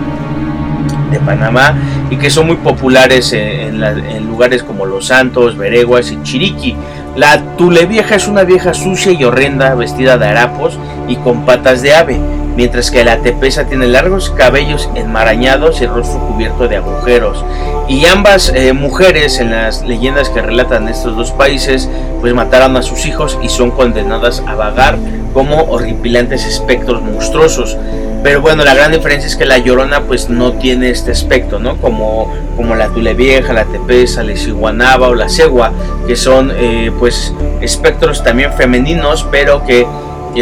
de 1.10 1.18
Panamá 1.18 1.74
y 2.10 2.16
que 2.16 2.30
son 2.30 2.46
muy 2.46 2.58
populares 2.58 3.32
en, 3.32 3.80
lugares 4.28 4.62
como 4.62 4.86
Los 4.86 5.08
Santos, 5.08 5.56
Vereguas 5.56 6.12
y 6.12 6.22
Chiriqui. 6.22 6.76
La 7.16 7.56
Tule 7.56 7.86
Vieja 7.86 8.14
es 8.14 8.28
una 8.28 8.44
vieja 8.44 8.72
sucia 8.72 9.10
y 9.10 9.24
horrenda 9.24 9.74
vestida 9.74 10.16
de 10.16 10.26
harapos 10.26 10.78
y 11.08 11.16
con 11.16 11.44
patas 11.44 11.82
de 11.82 11.92
ave, 11.92 12.20
mientras 12.56 12.90
que 12.90 13.04
la 13.04 13.18
Tepesa 13.18 13.66
tiene 13.66 13.86
largos 13.86 14.30
cabellos 14.30 14.88
enmarañados 14.94 15.80
y 15.80 15.86
rostro 15.86 16.20
cubierto 16.20 16.68
de 16.68 16.76
agujeros. 16.76 17.44
Y 17.88 18.06
ambas 18.06 18.52
eh, 18.54 18.72
mujeres 18.72 19.40
en 19.40 19.50
las 19.50 19.82
leyendas 19.82 20.30
que 20.30 20.42
relatan 20.42 20.88
estos 20.88 21.16
dos 21.16 21.32
países 21.32 21.88
pues 22.20 22.34
mataron 22.34 22.76
a 22.76 22.82
sus 22.82 23.06
hijos 23.06 23.38
y 23.42 23.48
son 23.48 23.70
condenadas 23.70 24.42
a 24.46 24.54
vagar 24.54 24.96
como 25.32 25.62
horripilantes 25.64 26.46
espectros 26.46 27.02
monstruosos. 27.02 27.76
Pero 28.22 28.42
bueno, 28.42 28.64
la 28.64 28.74
gran 28.74 28.92
diferencia 28.92 29.26
es 29.26 29.36
que 29.36 29.46
la 29.46 29.58
Llorona 29.58 30.02
pues 30.02 30.28
no 30.28 30.52
tiene 30.52 30.90
este 30.90 31.10
aspecto, 31.10 31.58
¿no? 31.58 31.78
Como, 31.78 32.30
como 32.54 32.74
la 32.74 32.88
Tule 32.88 33.14
Vieja, 33.14 33.54
la 33.54 33.64
Tepesa, 33.64 34.22
la 34.22 34.32
Isiguanaba 34.32 35.08
o 35.08 35.14
la 35.14 35.30
Segua, 35.30 35.72
que 36.06 36.16
son 36.16 36.52
eh, 36.54 36.92
pues 36.98 37.32
espectros 37.62 38.22
también 38.22 38.52
femeninos, 38.52 39.26
pero 39.30 39.64
que 39.64 39.86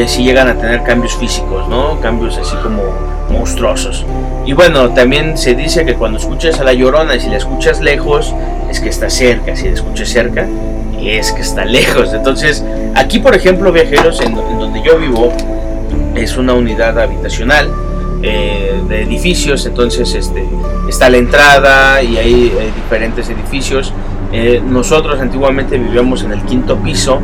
sí 0.06 0.22
llegan 0.22 0.48
a 0.48 0.54
tener 0.54 0.82
cambios 0.82 1.16
físicos, 1.16 1.68
¿no? 1.68 2.00
Cambios 2.00 2.36
así 2.38 2.56
como 2.56 2.82
monstruosos. 3.30 4.04
Y 4.46 4.52
bueno, 4.52 4.90
también 4.90 5.36
se 5.36 5.54
dice 5.54 5.84
que 5.84 5.94
cuando 5.94 6.18
escuchas 6.18 6.60
a 6.60 6.64
la 6.64 6.72
Llorona 6.72 7.14
y 7.16 7.20
si 7.20 7.28
la 7.28 7.36
escuchas 7.36 7.80
lejos, 7.80 8.34
es 8.70 8.80
que 8.80 8.88
está 8.88 9.10
cerca, 9.10 9.54
si 9.56 9.68
la 9.68 9.74
escuchas 9.74 10.08
cerca, 10.08 10.46
es 11.00 11.32
que 11.32 11.42
está 11.42 11.64
lejos. 11.66 12.12
Entonces, 12.14 12.64
Aquí, 12.98 13.20
por 13.20 13.34
ejemplo, 13.34 13.70
viajeros, 13.72 14.20
en, 14.20 14.34
donde 14.34 14.82
yo 14.82 14.98
vivo, 14.98 15.32
es 16.16 16.36
una 16.36 16.54
unidad 16.54 16.98
habitacional 16.98 17.70
eh, 18.22 18.82
de 18.88 19.02
edificios, 19.02 19.64
entonces 19.66 20.14
este, 20.14 20.44
está 20.88 21.08
la 21.08 21.18
entrada 21.18 22.02
y 22.02 22.16
hay, 22.16 22.52
diferentes 22.74 23.28
edificios. 23.28 23.92
Eh, 24.32 24.60
nosotros 24.64 25.20
antiguamente 25.20 25.78
vivíamos 25.78 26.24
en 26.24 26.32
el 26.32 26.42
quinto 26.42 26.76
piso 26.78 27.20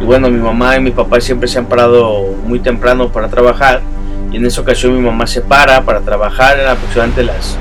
y 0.00 0.04
bueno, 0.04 0.30
mi 0.30 0.38
mamá 0.38 0.76
y 0.76 0.80
mi 0.80 0.90
papá 0.90 1.20
siempre 1.20 1.48
se 1.48 1.58
han 1.58 1.66
parado 1.66 2.34
muy 2.46 2.60
temprano 2.60 3.08
para 3.08 3.28
trabajar 3.28 3.80
y 4.30 4.36
en 4.36 4.46
esa 4.46 4.60
ocasión 4.60 4.94
mi 4.94 5.00
mamá 5.00 5.26
se 5.26 5.40
para 5.40 5.82
para 5.82 6.00
trabajar, 6.00 6.58
en 6.58 6.66
aproximadamente 6.66 7.22
las 7.22 7.56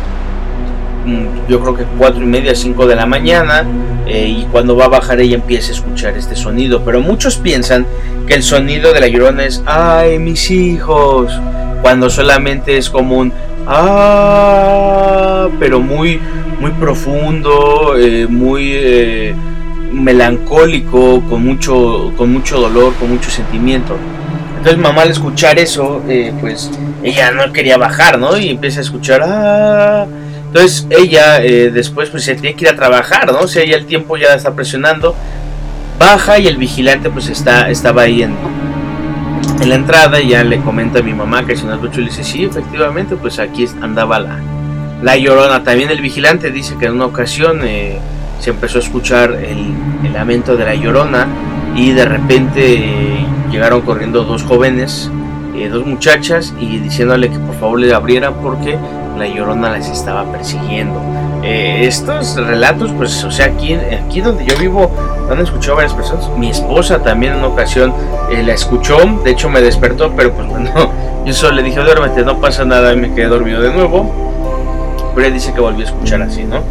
mm, 1.06 1.50
yo 1.50 1.60
creo 1.62 1.76
que 1.76 1.84
cuatro 1.98 2.24
y 2.24 2.26
media, 2.26 2.56
5 2.56 2.88
de 2.88 2.96
la 2.96 3.06
mañana, 3.06 3.66
eh, 4.08 4.28
y 4.28 4.46
cuando 4.52 4.76
va 4.76 4.86
a 4.86 4.90
bajar 4.90 5.20
ella 5.20 5.36
empieza 5.36 5.72
a 5.72 5.76
escuchar 5.76 6.18
este 6.18 6.36
sonido. 6.36 6.84
Pero 6.84 7.02
muchos 7.02 7.38
piensan 7.38 7.86
que 8.28 8.34
el 8.36 8.44
sonido 8.44 8.94
de 8.94 9.00
la 9.00 9.08
llorona 9.08 9.46
es, 9.46 9.64
ay, 9.66 10.20
mis 10.20 10.50
hijos, 10.52 11.32
cuando 11.82 12.10
solamente 12.10 12.78
es 12.78 12.90
como 12.90 13.18
un, 13.18 13.32
ah, 13.68 15.48
pero 15.60 15.80
muy, 15.80 16.20
muy 16.60 16.72
profundo, 16.72 17.96
eh, 17.98 18.28
muy 18.28 18.72
eh, 18.74 19.36
melancólico, 19.92 21.22
con 21.30 21.46
mucho, 21.46 22.12
con 22.18 22.34
mucho 22.34 22.60
dolor, 22.60 22.94
con 22.96 23.10
mucho 23.10 23.30
sentimiento. 23.30 23.98
Entonces 24.58 24.82
mamá 24.82 25.04
al 25.04 25.12
escuchar 25.12 25.60
eso, 25.60 26.02
eh, 26.08 26.34
pues 26.42 26.72
ella 27.04 27.32
no 27.32 27.54
quería 27.54 27.78
bajar, 27.78 28.18
¿no? 28.18 28.38
Y 28.38 28.50
empieza 28.50 28.80
a 28.80 28.84
escuchar, 28.84 29.22
ah. 29.24 30.08
Entonces 30.48 30.88
ella 30.90 31.40
después 31.40 32.10
pues 32.10 32.24
se 32.24 32.36
tiene 32.36 32.56
que 32.56 32.64
ir 32.64 32.72
a 32.72 32.76
trabajar, 32.76 33.32
¿no? 33.32 33.40
O 33.40 33.48
sea, 33.48 33.66
ya 33.66 33.76
el 33.76 33.86
tiempo 33.86 34.16
ya 34.16 34.34
está 34.34 34.56
presionando. 34.56 35.14
Baja 36.00 36.40
y 36.40 36.48
el 36.48 36.58
vigilante 36.58 37.10
pues 37.10 37.30
está, 37.30 37.70
estaba 37.70 38.04
ahí 38.04 38.24
en, 38.24 38.36
la 39.68 39.76
entrada 39.76 40.20
y 40.22 40.30
ya 40.30 40.44
le 40.44 40.60
comenta 40.60 41.00
a 41.00 41.02
mi 41.02 41.14
mamá 41.14 41.46
que 41.46 41.56
si 41.56 41.66
no 41.66 41.74
escuchó, 41.74 42.00
le 42.00 42.08
dice, 42.08 42.24
sí, 42.24 42.46
efectivamente, 42.46 43.16
pues 43.16 43.40
aquí 43.40 43.68
andaba 43.82 44.20
la, 44.20 44.40
la 45.02 45.18
llorona. 45.18 45.64
También 45.64 45.90
el 45.92 46.02
vigilante 46.02 46.52
dice 46.52 46.76
que 46.80 46.86
en 46.86 46.94
una 46.94 47.06
ocasión 47.06 47.62
eh, 47.64 48.00
se 48.40 48.52
empezó 48.52 48.78
a 48.78 48.82
escuchar 48.82 49.32
el, 49.32 49.74
lamento 50.14 50.56
de 50.56 50.66
la 50.66 50.76
llorona 50.76 51.28
y 51.76 51.92
de 51.92 52.06
repente 52.06 52.76
eh, 52.76 53.26
llegaron 53.52 53.82
corriendo 53.82 54.24
dos 54.24 54.44
jóvenes, 54.44 55.12
eh, 55.56 55.68
dos 55.68 55.86
muchachas 55.86 56.54
y 56.60 56.78
diciéndole 56.78 57.30
que 57.30 57.40
por 57.40 57.56
favor 57.56 57.80
le 57.80 57.94
abrieran 57.94 58.36
porque 58.42 58.78
la 59.18 59.28
llorona 59.28 59.72
les 59.72 59.90
estaba 59.90 60.32
persiguiendo. 60.32 61.02
estos 61.44 62.36
relatos, 62.36 62.92
pues, 62.98 63.24
o 63.24 63.32
sea, 63.32 63.48
aquí, 63.48 63.74
aquí 63.74 64.22
donde 64.22 64.46
yo 64.46 64.58
vivo, 64.58 64.92
han 65.30 65.40
escuchado 65.40 65.76
varias 65.76 65.94
personas. 65.94 66.30
Mi 66.38 66.50
esposa 66.50 67.00
también 67.00 67.34
en 67.34 67.40
una 67.40 67.48
ocasión 67.50 67.94
la 68.32 68.54
escuchó, 68.54 68.98
de 69.24 69.32
hecho 69.32 69.50
me 69.50 69.62
despertó, 69.62 70.12
pero 70.16 70.34
pues 70.34 70.48
bueno, 70.50 70.72
yo 71.26 71.34
solo 71.34 71.56
le 71.56 71.64
dije, 71.64 71.80
duérmete, 71.80 72.24
no 72.24 72.40
pasa 72.40 72.66
nada, 72.66 72.94
y 72.94 72.98
me 72.98 73.14
quedé 73.14 73.28
dormido 73.28 73.62
de 73.62 73.72
nuevo 73.72 74.26
pero 75.16 75.32
dice 75.32 75.54
que 75.54 75.62
volvió 75.62 75.86
a 75.86 75.90
escuchar 75.90 76.22
así, 76.22 76.44
¿no? 76.44 76.62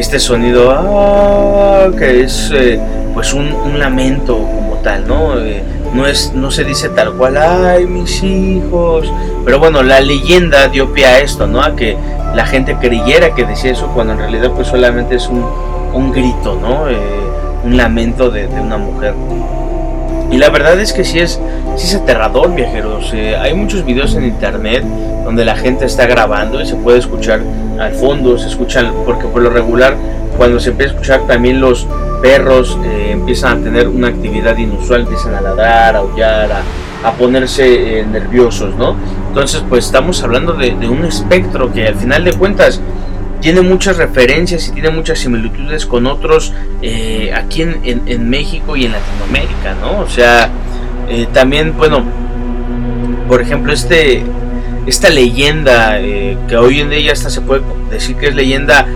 Este 0.00 0.18
sonido, 0.18 0.70
ah, 0.70 1.90
que 1.96 2.22
es 2.22 2.50
eh, 2.54 2.80
pues 3.12 3.34
un, 3.34 3.78
lamento 3.78 4.34
como 4.38 4.76
tal, 4.82 5.06
¿no? 5.06 5.38
Eh, 5.38 5.62
no, 5.92 6.06
es, 6.06 6.32
no 6.32 6.50
se 6.50 6.64
dice 6.64 6.88
tal 6.88 7.12
cual, 7.12 7.36
ay, 7.36 7.86
mis 7.86 8.22
hijos. 8.22 9.12
Pero 9.44 9.58
bueno, 9.58 9.82
la 9.82 10.00
leyenda 10.00 10.68
dio 10.68 10.94
pie 10.94 11.04
a 11.04 11.18
esto, 11.18 11.46
¿no? 11.46 11.60
A 11.60 11.76
que 11.76 11.98
la 12.34 12.46
gente 12.46 12.76
creyera 12.80 13.34
que 13.34 13.44
decía 13.44 13.72
eso 13.72 13.88
cuando 13.88 14.14
en 14.14 14.20
realidad 14.20 14.52
pues 14.52 14.68
solamente 14.68 15.16
es 15.16 15.28
un, 15.28 15.44
un 15.92 16.12
grito, 16.12 16.58
¿no? 16.58 16.88
Eh, 16.88 16.96
un 17.62 17.76
lamento 17.76 18.30
de, 18.30 18.46
de 18.48 18.58
una 18.58 18.78
mujer. 18.78 19.12
Y 20.30 20.38
la 20.38 20.48
verdad 20.48 20.80
es 20.80 20.94
que 20.94 21.04
sí 21.04 21.18
es, 21.18 21.38
sí 21.76 21.88
es 21.88 21.94
aterrador, 21.94 22.54
viajeros. 22.54 23.12
Hay 23.12 23.52
muchos 23.52 23.84
videos 23.84 24.14
en 24.14 24.24
internet 24.24 24.82
donde 25.24 25.44
la 25.44 25.56
gente 25.56 25.84
está 25.84 26.06
grabando 26.06 26.58
y 26.58 26.66
se 26.66 26.76
puede 26.76 26.98
escuchar 26.98 27.40
al 27.80 27.94
fondo, 27.94 28.38
se 28.38 28.48
escuchan, 28.48 28.92
porque 29.06 29.26
por 29.26 29.42
lo 29.42 29.50
regular, 29.50 29.96
cuando 30.36 30.60
se 30.60 30.70
empieza 30.70 30.92
a 30.92 30.94
escuchar 30.94 31.26
también 31.26 31.60
los 31.60 31.86
perros 32.20 32.78
eh, 32.84 33.08
empiezan 33.12 33.60
a 33.60 33.64
tener 33.64 33.88
una 33.88 34.08
actividad 34.08 34.56
inusual, 34.58 35.02
empiezan 35.02 35.34
a 35.34 35.40
ladrar, 35.40 35.96
a 35.96 35.98
aullar, 36.00 36.62
a, 37.02 37.12
ponerse 37.12 38.00
eh, 38.00 38.06
nerviosos, 38.06 38.76
¿no? 38.76 38.94
Entonces, 39.28 39.64
pues 39.68 39.86
estamos 39.86 40.22
hablando 40.22 40.52
de, 40.52 40.72
un 40.88 41.04
espectro 41.06 41.72
que 41.72 41.86
al 41.86 41.94
final 41.94 42.24
de 42.24 42.34
cuentas 42.34 42.80
tiene 43.40 43.62
muchas 43.62 43.96
referencias 43.96 44.68
y 44.68 44.72
tiene 44.72 44.90
muchas 44.90 45.18
similitudes 45.18 45.86
con 45.86 46.06
otros 46.06 46.52
eh, 46.82 47.32
aquí 47.34 47.62
en, 47.62 48.28
México 48.28 48.76
y 48.76 48.84
en 48.84 48.92
Latinoamérica, 48.92 49.74
¿no? 49.80 50.00
O 50.00 50.08
sea, 50.08 50.50
también, 51.32 51.74
bueno, 51.76 52.04
por 53.26 53.40
ejemplo, 53.40 53.72
este, 53.72 54.22
esta 54.86 55.10
leyenda 55.10 56.00
eh, 56.00 56.36
que 56.48 56.56
hoy 56.56 56.80
en 56.80 56.90
día 56.90 57.12
hasta 57.12 57.30
se 57.30 57.40
puede 57.40 57.62
decir 57.90 58.16
que 58.16 58.28
es 58.28 58.34
leyenda 58.34 58.86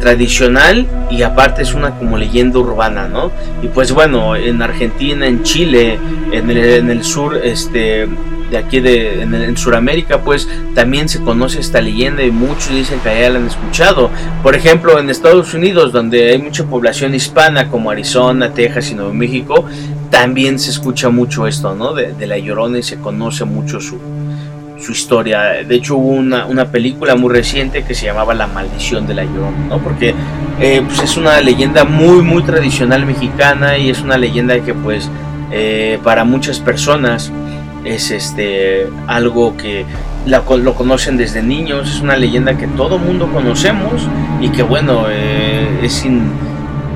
tradicional 0.00 0.86
y 1.10 1.22
aparte 1.22 1.62
es 1.62 1.72
una 1.72 1.92
como 1.92 2.18
leyenda 2.18 2.58
urbana, 2.58 3.08
¿no? 3.08 3.32
Y 3.62 3.68
pues 3.68 3.90
bueno, 3.92 4.36
en 4.36 4.60
Argentina, 4.60 5.26
en 5.26 5.44
Chile, 5.44 5.98
en 6.30 6.50
el, 6.50 6.58
en 6.58 6.90
el 6.90 7.02
sur, 7.04 7.40
este 7.42 8.06
de 8.52 8.58
aquí 8.58 8.80
de, 8.80 9.22
en, 9.22 9.56
Sudamérica, 9.56 10.20
pues 10.20 10.46
también 10.74 11.08
se 11.08 11.20
conoce 11.22 11.58
esta 11.58 11.80
leyenda 11.80 12.22
y 12.22 12.30
muchos 12.30 12.68
dicen 12.68 13.00
que 13.00 13.08
ya 13.08 13.30
la 13.30 13.38
han 13.38 13.46
escuchado. 13.46 14.10
Por 14.42 14.54
ejemplo, 14.54 14.98
en 14.98 15.08
Estados 15.08 15.54
Unidos, 15.54 15.90
donde 15.90 16.30
hay 16.30 16.38
mucha 16.38 16.64
población 16.64 17.14
hispana, 17.14 17.68
como 17.68 17.90
Arizona, 17.90 18.52
Texas 18.52 18.90
y 18.90 18.94
Nuevo 18.94 19.14
México, 19.14 19.64
también 20.10 20.58
se 20.58 20.70
escucha 20.70 21.08
mucho 21.08 21.46
esto, 21.46 21.74
¿no? 21.74 21.94
De, 21.94 22.26
la 22.26 22.38
llorona 22.38 22.78
y 22.78 22.82
se 22.82 22.98
conoce 22.98 23.44
mucho 23.44 23.80
su, 23.80 23.98
su 24.82 24.92
historia. 24.92 25.62
De 25.66 25.74
hecho, 25.74 25.96
hubo 25.96 26.08
una, 26.08 26.46
una, 26.46 26.66
película 26.66 27.14
muy 27.14 27.32
reciente 27.32 27.84
que 27.84 27.94
se 27.94 28.06
llamaba 28.06 28.34
La 28.34 28.46
Maldición 28.46 29.06
de 29.06 29.14
la 29.14 29.24
Llorona, 29.24 29.66
¿no? 29.68 29.78
Porque 29.78 30.14
eh, 30.60 30.82
pues 30.84 31.02
es 31.02 31.16
una 31.16 31.40
leyenda 31.40 31.84
muy, 31.84 32.22
muy 32.22 32.42
tradicional 32.42 33.06
mexicana 33.06 33.78
y 33.78 33.90
es 33.90 34.02
una 34.02 34.18
leyenda 34.18 34.58
que, 34.60 34.74
pues, 34.74 35.08
eh, 35.50 35.98
para 36.02 36.24
muchas 36.24 36.58
personas 36.60 37.30
es 37.84 38.10
este 38.10 38.86
algo 39.06 39.56
que 39.56 39.84
lo 40.26 40.74
conocen 40.74 41.16
desde 41.16 41.42
niños, 41.42 41.96
es 41.96 42.00
una 42.00 42.16
leyenda 42.16 42.56
que 42.56 42.66
todo 42.68 42.98
mundo 42.98 43.28
conocemos 43.32 44.08
y 44.40 44.50
que 44.50 44.62
bueno, 44.62 45.06
eh, 45.10 45.80
es 45.82 46.06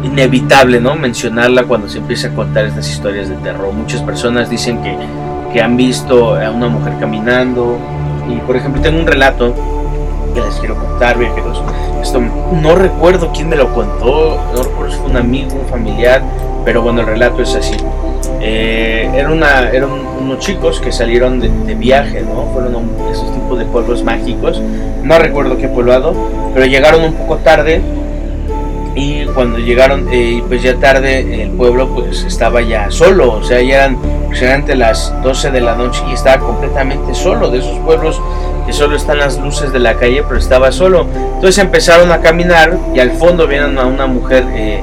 inevitable 0.02 0.80
¿no? 0.80 0.94
mencionarla 0.94 1.64
cuando 1.64 1.88
se 1.88 1.98
empieza 1.98 2.28
a 2.28 2.34
contar 2.34 2.66
estas 2.66 2.88
historias 2.88 3.28
de 3.28 3.36
terror. 3.36 3.72
Muchas 3.72 4.02
personas 4.02 4.48
dicen 4.48 4.82
que, 4.82 4.96
que 5.52 5.60
han 5.60 5.76
visto 5.76 6.34
a 6.34 6.50
una 6.50 6.68
mujer 6.68 6.94
caminando 6.98 7.78
y 8.28 8.36
por 8.40 8.56
ejemplo 8.56 8.82
tengo 8.82 9.00
un 9.00 9.06
relato 9.06 9.54
que 10.34 10.40
les 10.40 10.54
quiero 10.56 10.76
contar, 10.76 11.18
viajeros. 11.18 11.62
Esto 12.02 12.20
no 12.20 12.74
recuerdo 12.74 13.32
quién 13.32 13.48
me 13.48 13.56
lo 13.56 13.72
contó, 13.72 14.38
no 14.54 14.62
recuerdo 14.62 14.92
si 14.92 14.98
fue 14.98 15.10
un 15.10 15.16
amigo, 15.16 15.50
un 15.54 15.66
familiar, 15.66 16.22
pero 16.64 16.82
bueno, 16.82 17.00
el 17.00 17.06
relato 17.06 17.42
es 17.42 17.54
así. 17.54 17.76
Eh, 18.40 19.10
eran 19.14 19.90
unos 20.20 20.38
chicos 20.38 20.80
que 20.80 20.92
salieron 20.92 21.40
de, 21.40 21.74
viaje, 21.74 22.22
¿no? 22.22 22.46
Fueron 22.52 22.90
esos 23.10 23.32
tipos 23.32 23.58
de 23.58 23.64
pueblos 23.64 24.02
mágicos. 24.02 24.60
No 25.02 25.18
recuerdo 25.18 25.56
qué 25.56 25.68
poblado, 25.68 26.14
pero 26.54 26.66
llegaron 26.66 27.02
un 27.02 27.14
poco 27.14 27.36
tarde. 27.38 27.80
Y 28.96 29.26
cuando 29.26 29.58
llegaron, 29.58 30.08
eh, 30.10 30.42
pues 30.48 30.62
ya 30.62 30.74
tarde, 30.76 31.42
el 31.42 31.50
pueblo 31.50 31.88
pues 31.94 32.24
estaba 32.24 32.62
ya 32.62 32.90
solo. 32.90 33.34
O 33.34 33.44
sea, 33.44 33.60
ya 33.60 33.76
eran 33.76 33.98
aproximadamente 34.24 34.74
las 34.74 35.14
12 35.22 35.50
de 35.50 35.60
la 35.60 35.76
noche 35.76 36.02
y 36.10 36.14
estaba 36.14 36.42
completamente 36.42 37.14
solo. 37.14 37.50
De 37.50 37.58
esos 37.58 37.78
pueblos 37.80 38.20
que 38.66 38.72
solo 38.72 38.96
están 38.96 39.18
las 39.18 39.38
luces 39.38 39.70
de 39.70 39.80
la 39.80 39.96
calle, 39.96 40.24
pero 40.26 40.38
estaba 40.38 40.72
solo. 40.72 41.06
Entonces 41.34 41.58
empezaron 41.58 42.10
a 42.10 42.20
caminar 42.20 42.76
y 42.94 43.00
al 43.00 43.12
fondo 43.12 43.46
vieron 43.46 43.78
a 43.78 43.84
una 43.84 44.06
mujer 44.06 44.44
eh, 44.54 44.80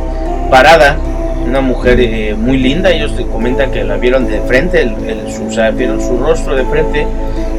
parada 0.52 0.98
una 1.44 1.62
mujer 1.62 2.00
eh, 2.00 2.36
muy 2.36 2.58
linda, 2.58 2.92
ellos 2.92 3.16
te 3.16 3.26
comentan 3.26 3.72
que 3.72 3.84
la 3.84 3.98
vieron 3.98 4.26
de 4.26 4.42
frente, 4.42 4.82
el, 4.82 5.32
su, 5.32 5.48
o 5.48 5.52
sea, 5.52 5.72
vieron 5.72 6.02
su 6.02 6.18
rostro 6.18 6.56
de 6.56 6.64
frente 6.66 7.06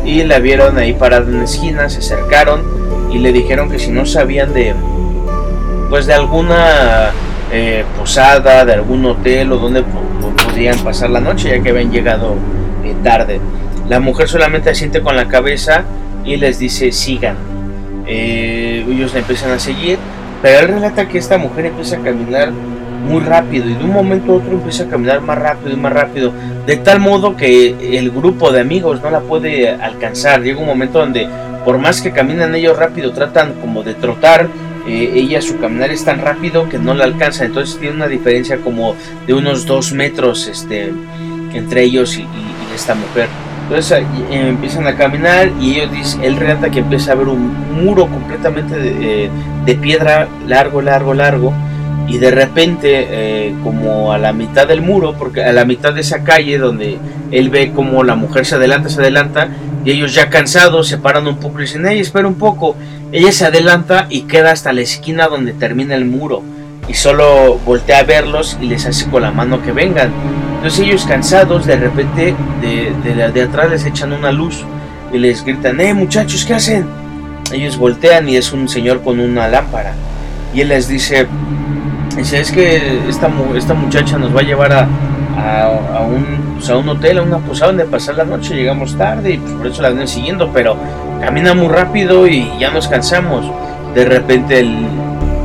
y 0.04 0.23
la 0.25 0.38
vieron 0.38 0.78
ahí 0.78 0.94
parada 0.94 1.26
en 1.26 1.38
la 1.38 1.44
esquina, 1.44 1.88
se 1.88 1.99
acercaron 1.99 2.62
y 3.12 3.18
le 3.18 3.32
dijeron 3.32 3.70
que 3.70 3.78
si 3.78 3.90
no 3.90 4.06
sabían 4.06 4.52
de, 4.52 4.75
pues 5.88 6.06
de 6.06 6.14
alguna 6.14 7.10
eh, 7.52 7.84
posada, 7.98 8.64
de 8.64 8.72
algún 8.74 9.04
hotel 9.04 9.52
o 9.52 9.58
donde 9.58 9.82
podrían 10.44 10.78
pasar 10.80 11.10
la 11.10 11.20
noche, 11.20 11.50
ya 11.50 11.62
que 11.62 11.70
habían 11.70 11.90
llegado 11.90 12.34
eh, 12.84 12.94
tarde. 13.02 13.40
La 13.88 14.00
mujer 14.00 14.28
solamente 14.28 14.70
asiente 14.70 15.00
con 15.02 15.16
la 15.16 15.28
cabeza 15.28 15.84
y 16.24 16.36
les 16.36 16.58
dice 16.58 16.90
sigan. 16.90 17.36
ellos 18.06 19.12
la 19.12 19.20
empiezan 19.20 19.50
a 19.50 19.58
seguir, 19.58 19.98
pero 20.42 20.60
él 20.60 20.68
relata 20.68 21.06
que 21.08 21.18
esta 21.18 21.38
mujer 21.38 21.66
empieza 21.66 21.96
a 21.96 22.00
caminar 22.00 22.50
muy 23.04 23.20
rápido 23.20 23.68
y 23.68 23.74
de 23.74 23.84
un 23.84 23.92
momento 23.92 24.32
a 24.32 24.36
otro 24.36 24.52
empieza 24.52 24.84
a 24.84 24.88
caminar 24.88 25.20
más 25.20 25.38
rápido 25.38 25.72
y 25.72 25.76
más 25.76 25.92
rápido, 25.92 26.32
de 26.66 26.76
tal 26.76 27.00
modo 27.00 27.36
que 27.36 27.98
el 27.98 28.10
grupo 28.10 28.50
de 28.50 28.60
amigos 28.60 29.02
no 29.02 29.10
la 29.10 29.20
puede 29.20 29.70
alcanzar. 29.70 30.42
Llega 30.42 30.60
un 30.60 30.66
momento 30.66 30.98
donde 30.98 31.28
por 31.64 31.78
más 31.78 32.00
que 32.02 32.12
caminan 32.12 32.54
ellos 32.54 32.76
rápido, 32.76 33.12
tratan 33.12 33.54
como 33.60 33.82
de 33.82 33.94
trotar 33.94 34.48
eh, 34.86 35.12
ella 35.14 35.40
su 35.40 35.58
caminar 35.58 35.90
es 35.90 36.04
tan 36.04 36.20
rápido 36.20 36.68
que 36.68 36.78
no 36.78 36.94
la 36.94 37.04
alcanza, 37.04 37.44
entonces 37.44 37.78
tiene 37.78 37.96
una 37.96 38.08
diferencia 38.08 38.58
como 38.58 38.94
de 39.26 39.34
unos 39.34 39.66
dos 39.66 39.92
metros 39.92 40.46
este, 40.46 40.92
entre 41.52 41.82
ellos 41.82 42.18
y, 42.18 42.26
esta 42.74 42.96
mujer. 42.96 43.28
Entonces 43.62 44.00
eh, 44.30 44.48
empiezan 44.48 44.86
a 44.88 44.96
caminar 44.96 45.48
y 45.60 45.76
ellos 45.76 45.92
dicen, 45.92 46.24
él 46.24 46.36
relata 46.36 46.70
que 46.70 46.80
empieza 46.80 47.12
a 47.12 47.14
ver 47.14 47.28
un 47.28 47.54
muro 47.84 48.08
completamente 48.08 48.76
de, 48.76 49.30
de 49.64 49.74
piedra 49.76 50.26
largo, 50.46 50.82
largo, 50.82 51.14
largo 51.14 51.54
y 52.06 52.18
de 52.18 52.30
repente 52.30 53.06
eh, 53.10 53.54
como 53.62 54.12
a 54.12 54.18
la 54.18 54.32
mitad 54.32 54.66
del 54.66 54.82
muro, 54.82 55.14
porque 55.18 55.42
a 55.42 55.52
la 55.52 55.64
mitad 55.64 55.94
de 55.94 56.02
esa 56.02 56.22
calle 56.22 56.58
donde 56.58 56.98
él 57.30 57.48
ve 57.48 57.72
como 57.72 58.04
la 58.04 58.14
mujer 58.14 58.44
se 58.44 58.56
adelanta, 58.56 58.88
se 58.88 59.00
adelanta, 59.00 59.48
y 59.84 59.90
ellos 59.90 60.14
ya 60.14 60.30
cansados 60.30 60.88
se 60.88 60.98
paran 60.98 61.26
un 61.26 61.36
poco 61.36 61.58
y 61.58 61.62
dicen, 61.62 61.84
hey, 61.86 62.00
espera 62.00 62.26
un 62.26 62.34
poco, 62.34 62.76
ella 63.12 63.32
se 63.32 63.46
adelanta 63.46 64.06
y 64.08 64.22
queda 64.22 64.52
hasta 64.52 64.72
la 64.72 64.80
esquina 64.80 65.28
donde 65.28 65.52
termina 65.52 65.94
el 65.94 66.04
muro, 66.04 66.42
y 66.88 66.94
solo 66.94 67.58
voltea 67.64 68.00
a 68.00 68.02
verlos 68.04 68.58
y 68.60 68.66
les 68.66 68.86
hace 68.86 69.08
con 69.10 69.22
la 69.22 69.30
mano 69.30 69.62
que 69.62 69.72
vengan. 69.72 70.10
Entonces 70.56 70.80
ellos 70.80 71.04
cansados, 71.04 71.66
de 71.66 71.76
repente 71.76 72.34
de, 72.60 73.30
de 73.32 73.42
atrás 73.42 73.70
les 73.70 73.84
echan 73.84 74.12
una 74.12 74.32
luz 74.32 74.64
y 75.12 75.18
les 75.18 75.44
gritan, 75.44 75.80
eh 75.80 75.92
muchachos, 75.94 76.44
¿qué 76.44 76.54
hacen? 76.54 76.86
Ellos 77.52 77.76
voltean 77.76 78.28
y 78.28 78.36
es 78.36 78.52
un 78.52 78.68
señor 78.68 79.02
con 79.02 79.20
una 79.20 79.48
lámpara. 79.48 79.92
Y 80.54 80.60
él 80.60 80.68
les 80.68 80.88
dice, 80.88 81.26
Dice, 82.16 82.40
es 82.40 82.52
que 82.52 83.08
esta, 83.08 83.28
esta 83.56 83.74
muchacha 83.74 84.18
nos 84.18 84.34
va 84.34 84.40
a 84.40 84.44
llevar 84.44 84.72
a, 84.72 84.86
a, 85.36 86.00
un, 86.02 86.24
pues, 86.54 86.70
a 86.70 86.76
un 86.76 86.88
hotel, 86.88 87.18
a 87.18 87.23
una 87.23 87.38
posada 87.38 87.68
donde 87.68 87.84
pasar 87.84 88.16
la 88.16 88.25
noche, 88.25 88.54
llegamos 88.54 88.96
tarde 88.96 89.32
y 89.32 89.38
pues 89.38 89.52
por 89.54 89.66
eso 89.66 89.82
la 89.82 89.88
vienen 89.88 90.08
siguiendo, 90.08 90.50
pero 90.52 90.76
camina 91.20 91.54
muy 91.54 91.68
rápido 91.68 92.26
y 92.26 92.50
ya 92.58 92.70
nos 92.70 92.88
cansamos. 92.88 93.44
De 93.94 94.04
repente 94.04 94.66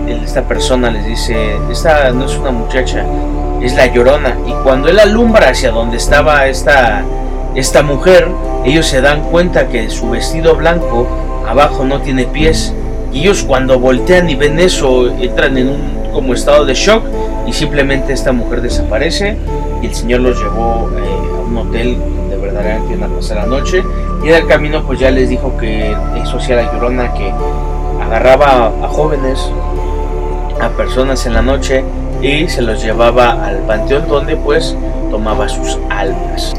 esta 0.08 0.44
persona 0.44 0.89
les 0.89 1.06
dice, 1.06 1.58
esta 1.72 2.12
no 2.12 2.25
es 2.25 2.36
una 2.36 2.51
muchacha, 2.51 3.04
es 3.62 3.75
la 3.75 3.88
llorona. 3.88 4.36
Y 4.48 4.51
cuando 4.63 4.88
él 4.88 5.00
alumbra 5.00 5.50
hacia 5.50 5.72
donde 5.72 5.98
estaba 5.98 6.48
esta, 6.48 7.04
esta 7.56 7.84
mujer, 7.84 8.28
ellos 8.66 8.88
se 8.88 9.01
dan 9.01 9.22
cuenta 9.24 9.68
que 9.68 9.89
su 9.89 10.10
vestido 10.10 10.56
blanco 10.56 11.08
abajo 11.48 11.84
no 11.86 12.01
tiene 12.01 12.25
pies. 12.25 12.74
Y 13.12 13.22
ellos 13.22 13.44
cuando 13.44 13.80
voltean 13.80 14.30
y 14.30 14.36
ven 14.36 14.60
eso, 14.60 15.10
entran 15.10 15.58
en 15.58 15.70
un 15.70 16.00
como 16.13 16.34
estado 16.34 16.66
de 16.66 16.74
shock 16.74 17.04
y 17.48 17.54
simplemente 17.54 18.13
esta 18.13 18.32
mujer 18.32 18.62
desaparece 18.62 19.38
y 19.81 19.88
el 19.88 19.95
señor 19.95 20.21
los 20.21 20.39
llevó 20.39 20.89
eh, 20.98 21.38
a 21.38 21.41
un 21.41 21.57
hotel 21.57 21.98
donde 22.00 22.38
verdaderamente 22.38 22.93
iban 22.93 23.12
a 23.12 23.15
pasar 23.15 23.38
la 23.38 23.45
noche 23.45 23.83
y 24.24 24.29
en 24.29 24.36
el 24.36 24.48
camino 24.48 24.83
pues 24.83 25.00
ya 25.00 25.12
les 25.12 25.29
dijo 25.29 25.55
que 25.57 25.95
eso 26.21 26.38
hacía 26.38 26.57
la 26.57 26.74
llorona 26.74 27.13
que 27.13 27.31
agarraba 28.01 28.67
a, 28.67 28.88
jóvenes 28.88 29.39
a 30.59 30.69
personas 30.69 31.25
en 31.25 31.33
la 31.33 31.41
noche 31.41 31.83
y 32.21 32.48
se 32.50 32.62
los 32.62 32.83
llevaba 32.83 33.45
al 33.45 33.59
panteón 33.59 34.07
donde 34.07 34.36
pues 34.36 34.75
tomaba 35.09 35.48
sus 35.48 35.77
almas 35.89 36.53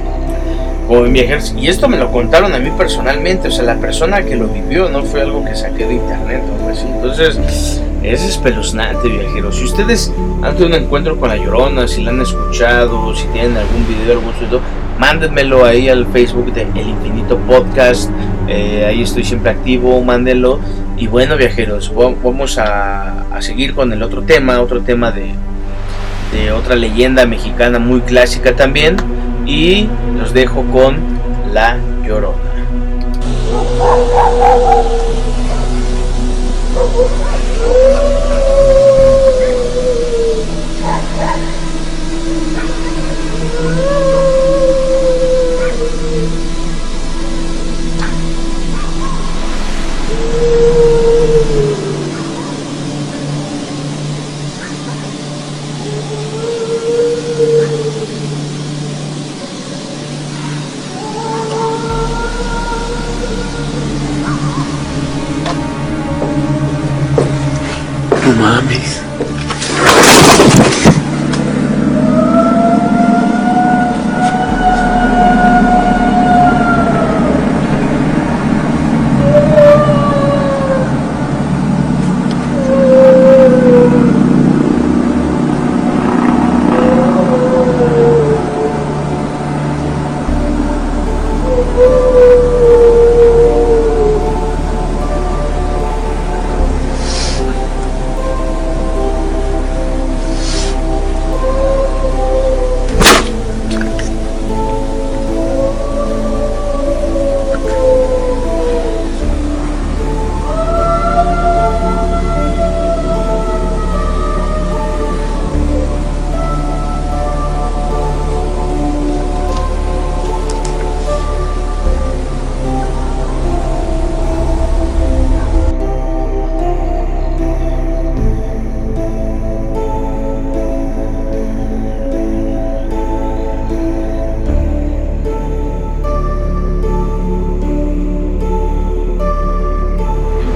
como 0.90 1.06
en 1.06 1.12
viajeros 1.12 1.54
y 1.56 1.68
esto 1.68 1.88
me 1.88 1.96
lo 1.96 2.10
contaron 2.10 2.52
a 2.52 2.58
mí 2.58 2.68
personalmente 2.76 3.46
o 3.46 3.50
sea 3.52 3.62
la 3.62 3.76
persona 3.76 4.24
que 4.24 4.34
lo 4.34 4.48
vivió 4.48 4.88
no 4.88 5.04
fue 5.04 5.20
algo 5.20 5.44
que 5.44 5.54
saqué 5.54 5.86
de 5.86 5.94
internet 5.94 6.42
o 6.64 6.68
así 6.68 6.84
entonces 6.84 7.80
es 8.02 8.24
espeluznante, 8.24 9.08
viajeros. 9.08 9.56
Si 9.56 9.64
ustedes 9.64 10.12
han 10.42 10.56
tenido 10.56 10.78
un 10.78 10.84
encuentro 10.84 11.18
con 11.18 11.28
la 11.28 11.36
Llorona, 11.36 11.86
si 11.86 12.02
la 12.02 12.10
han 12.10 12.22
escuchado, 12.22 13.14
si 13.14 13.26
tienen 13.28 13.56
algún 13.56 13.86
video, 13.86 14.18
algún 14.18 14.32
video, 14.40 14.60
mándenmelo 14.98 15.64
ahí 15.64 15.88
al 15.88 16.06
Facebook 16.06 16.52
de 16.52 16.62
El 16.62 16.88
Infinito 16.88 17.36
Podcast. 17.38 18.10
Eh, 18.48 18.86
ahí 18.88 19.02
estoy 19.02 19.24
siempre 19.24 19.50
activo, 19.50 20.02
mándenlo. 20.02 20.60
Y 20.96 21.08
bueno, 21.08 21.36
viajeros, 21.36 21.92
vamos 21.94 22.56
a, 22.58 23.26
a 23.30 23.42
seguir 23.42 23.74
con 23.74 23.92
el 23.92 24.02
otro 24.02 24.22
tema, 24.22 24.60
otro 24.60 24.80
tema 24.80 25.12
de, 25.12 25.34
de 26.32 26.52
otra 26.52 26.76
leyenda 26.76 27.26
mexicana 27.26 27.78
muy 27.78 28.00
clásica 28.00 28.56
también. 28.56 28.96
Y 29.50 29.88
los 30.16 30.32
dejo 30.32 30.64
con 30.66 30.96
La 31.52 31.76
Llorona. 32.06 32.38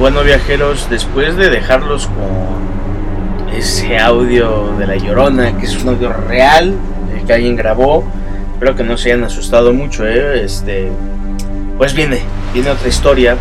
Bueno 0.05 0.23
viajeros, 0.23 0.91
después 0.91 1.35
de 1.35 1.49
dejarlos 1.49 2.09
con 2.09 3.57
ese 3.57 3.97
audio 3.97 4.75
de 4.79 4.87
la 4.87 4.97
llorona, 4.97 5.57
que 5.57 5.65
es 5.65 5.83
un 5.83 5.89
audio 5.89 6.13
real, 6.13 6.75
que 7.27 7.33
alguien 7.33 7.57
grabó, 7.57 8.05
espero 8.53 8.77
que 8.77 8.85
no 8.85 8.99
se 8.99 9.13
hayan 9.13 9.25
asustado 9.25 9.73
mucho, 9.73 10.07
¿eh? 10.07 10.45
este, 10.45 10.91
pues 11.79 11.95
viene, 11.95 12.21
viene 12.53 12.69
otra 12.69 12.87
historia, 12.87 13.39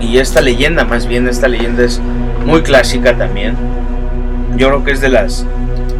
y 0.00 0.16
esta 0.16 0.40
leyenda, 0.40 0.86
más 0.86 1.06
bien 1.06 1.28
esta 1.28 1.48
leyenda 1.48 1.84
es 1.84 2.00
muy 2.46 2.62
clásica 2.62 3.14
también, 3.18 3.54
yo 4.56 4.68
creo 4.68 4.84
que 4.84 4.92
es 4.92 5.02
de 5.02 5.10
las 5.10 5.44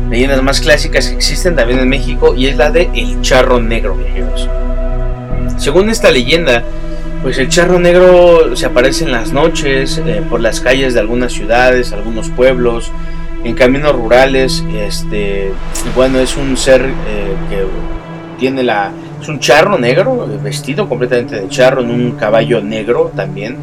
leyendas 0.09 0.43
más 0.43 0.63
clásicas 0.63 1.09
que 1.09 1.15
existen 1.15 1.57
también 1.57 1.81
en 1.81 1.91
México, 1.91 2.35
y 2.35 2.47
es 2.47 2.57
la 2.57 2.71
de 2.71 2.89
El 2.95 3.21
Charro 3.21 3.61
Negro, 3.61 3.97
viajeros. 3.97 4.49
Según 5.59 5.91
esta 5.91 6.11
leyenda, 6.11 6.65
pues 7.25 7.39
el 7.39 7.49
charro 7.49 7.81
negro 7.81 8.55
se 8.55 8.67
aparece 8.67 9.05
en 9.05 9.11
las 9.11 9.33
noches 9.33 9.97
eh, 9.97 10.23
por 10.29 10.43
las 10.43 10.61
calles 10.61 10.93
de 10.93 11.01
algunas 11.01 11.33
ciudades, 11.33 11.91
algunos 11.95 12.29
pueblos, 12.29 12.93
en 13.43 13.55
caminos 13.55 13.93
rurales. 13.93 14.63
Este, 14.77 15.51
bueno, 15.97 16.19
es 16.19 16.37
un 16.37 16.55
ser 16.59 16.83
eh, 16.83 17.35
que 17.49 17.65
tiene 18.39 18.63
la, 18.63 18.93
es 19.23 19.27
un 19.27 19.39
charro 19.39 19.79
negro, 19.79 20.29
eh, 20.31 20.39
vestido 20.43 20.87
completamente 20.87 21.41
de 21.41 21.49
charro, 21.49 21.81
en 21.81 21.93
un 21.93 22.13
caballo 22.13 22.61
negro 22.61 23.11
también, 23.17 23.57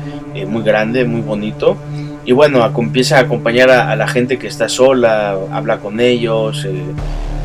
muy 0.47 0.63
grande, 0.63 1.06
muy 1.06 1.21
bonito. 1.21 1.78
Y 2.26 2.32
bueno, 2.32 2.65
empieza 2.65 3.17
a 3.17 3.21
acompañar 3.21 3.69
a, 3.69 3.95
la 3.95 4.08
gente 4.08 4.39
que 4.39 4.47
está 4.47 4.69
sola, 4.69 5.38
habla 5.52 5.78
con 5.78 6.00
ellos 6.00 6.67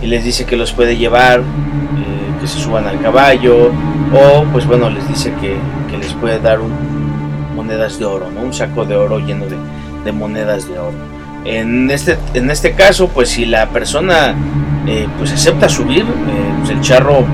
y 0.03 0.07
les 0.07 0.25
dice 0.25 0.47
que 0.47 0.57
los 0.57 0.73
puede 0.73 0.97
llevar, 0.97 1.43
que 2.41 2.47
se 2.47 2.59
suban 2.59 2.87
al 2.87 3.03
caballo, 3.03 3.71
o 4.15 4.45
pues 4.53 4.67
bueno, 4.67 4.89
les 4.89 5.07
dice 5.09 5.33
que, 5.41 5.57
les 5.99 6.13
puede 6.15 6.39
dar 6.41 6.61
un, 6.61 6.73
monedas 7.55 7.99
de 7.99 8.05
oro, 8.05 8.31
¿no? 8.31 8.43
un 8.43 8.53
saco 8.53 8.85
de 8.85 8.97
oro 8.97 9.19
lleno 9.19 9.47
de, 9.47 9.57
de 10.05 10.13
monedas 10.13 10.69
de 10.69 10.79
oro. 10.79 10.97
En 11.45 11.91
este, 11.91 12.19
en 12.35 12.51
este 12.51 12.73
caso, 12.73 13.09
pues 13.09 13.29
si 13.31 13.45
la 13.45 13.69
persona 13.69 14.35
eh, 14.87 15.09
pues 15.19 15.33
acepta 15.33 15.69
subir, 15.69 16.03
eh, 16.03 16.55
pues 16.59 16.71
el 16.71 16.81
charro 16.81 17.25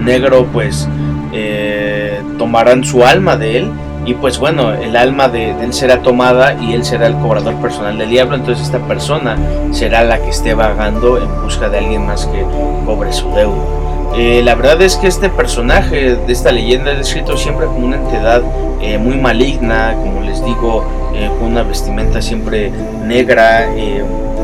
negro 0.00 0.46
pues 0.52 0.88
eh, 1.32 2.20
tomarán 2.38 2.84
su 2.84 3.04
alma 3.04 3.36
de 3.36 3.58
él 3.58 3.70
y 4.04 4.14
pues 4.14 4.38
bueno, 4.38 4.72
el 4.72 4.96
alma 4.96 5.28
de, 5.28 5.50
él 5.50 5.72
será 5.72 6.02
tomada 6.02 6.54
y 6.60 6.72
él 6.72 6.84
será 6.84 7.06
el 7.06 7.14
cobrador 7.14 7.54
personal 7.56 7.96
del 7.98 8.10
diablo, 8.10 8.34
entonces 8.34 8.66
esta 8.66 8.80
persona 8.80 9.36
será 9.70 10.04
la 10.04 10.18
que 10.20 10.30
esté 10.30 10.54
vagando 10.54 11.18
en 11.18 11.42
busca 11.42 11.68
de 11.68 11.78
alguien 11.78 12.06
más 12.06 12.26
que 12.26 12.44
cobre 12.84 13.12
su 13.12 13.32
deuda. 13.32 13.81
La 14.14 14.54
verdad 14.54 14.80
es 14.82 14.96
que 14.96 15.06
este 15.06 15.28
personaje 15.28 16.16
de 16.16 16.32
esta 16.32 16.52
leyenda 16.52 16.92
es 16.92 16.98
descrito 16.98 17.36
siempre 17.36 17.66
como 17.66 17.86
una 17.86 17.96
entidad 17.96 18.42
muy 19.00 19.16
maligna, 19.16 19.94
como 19.94 20.20
les 20.20 20.44
digo, 20.44 20.84
con 21.38 21.52
una 21.52 21.62
vestimenta 21.62 22.20
siempre 22.20 22.70
negra, 23.04 23.68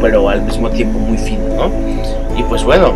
pero 0.01 0.29
al 0.29 0.43
mismo 0.43 0.71
tiempo 0.71 0.99
muy 0.99 1.19
fino, 1.19 1.49
¿no? 1.57 1.71
Y 2.37 2.43
pues 2.45 2.63
bueno, 2.63 2.95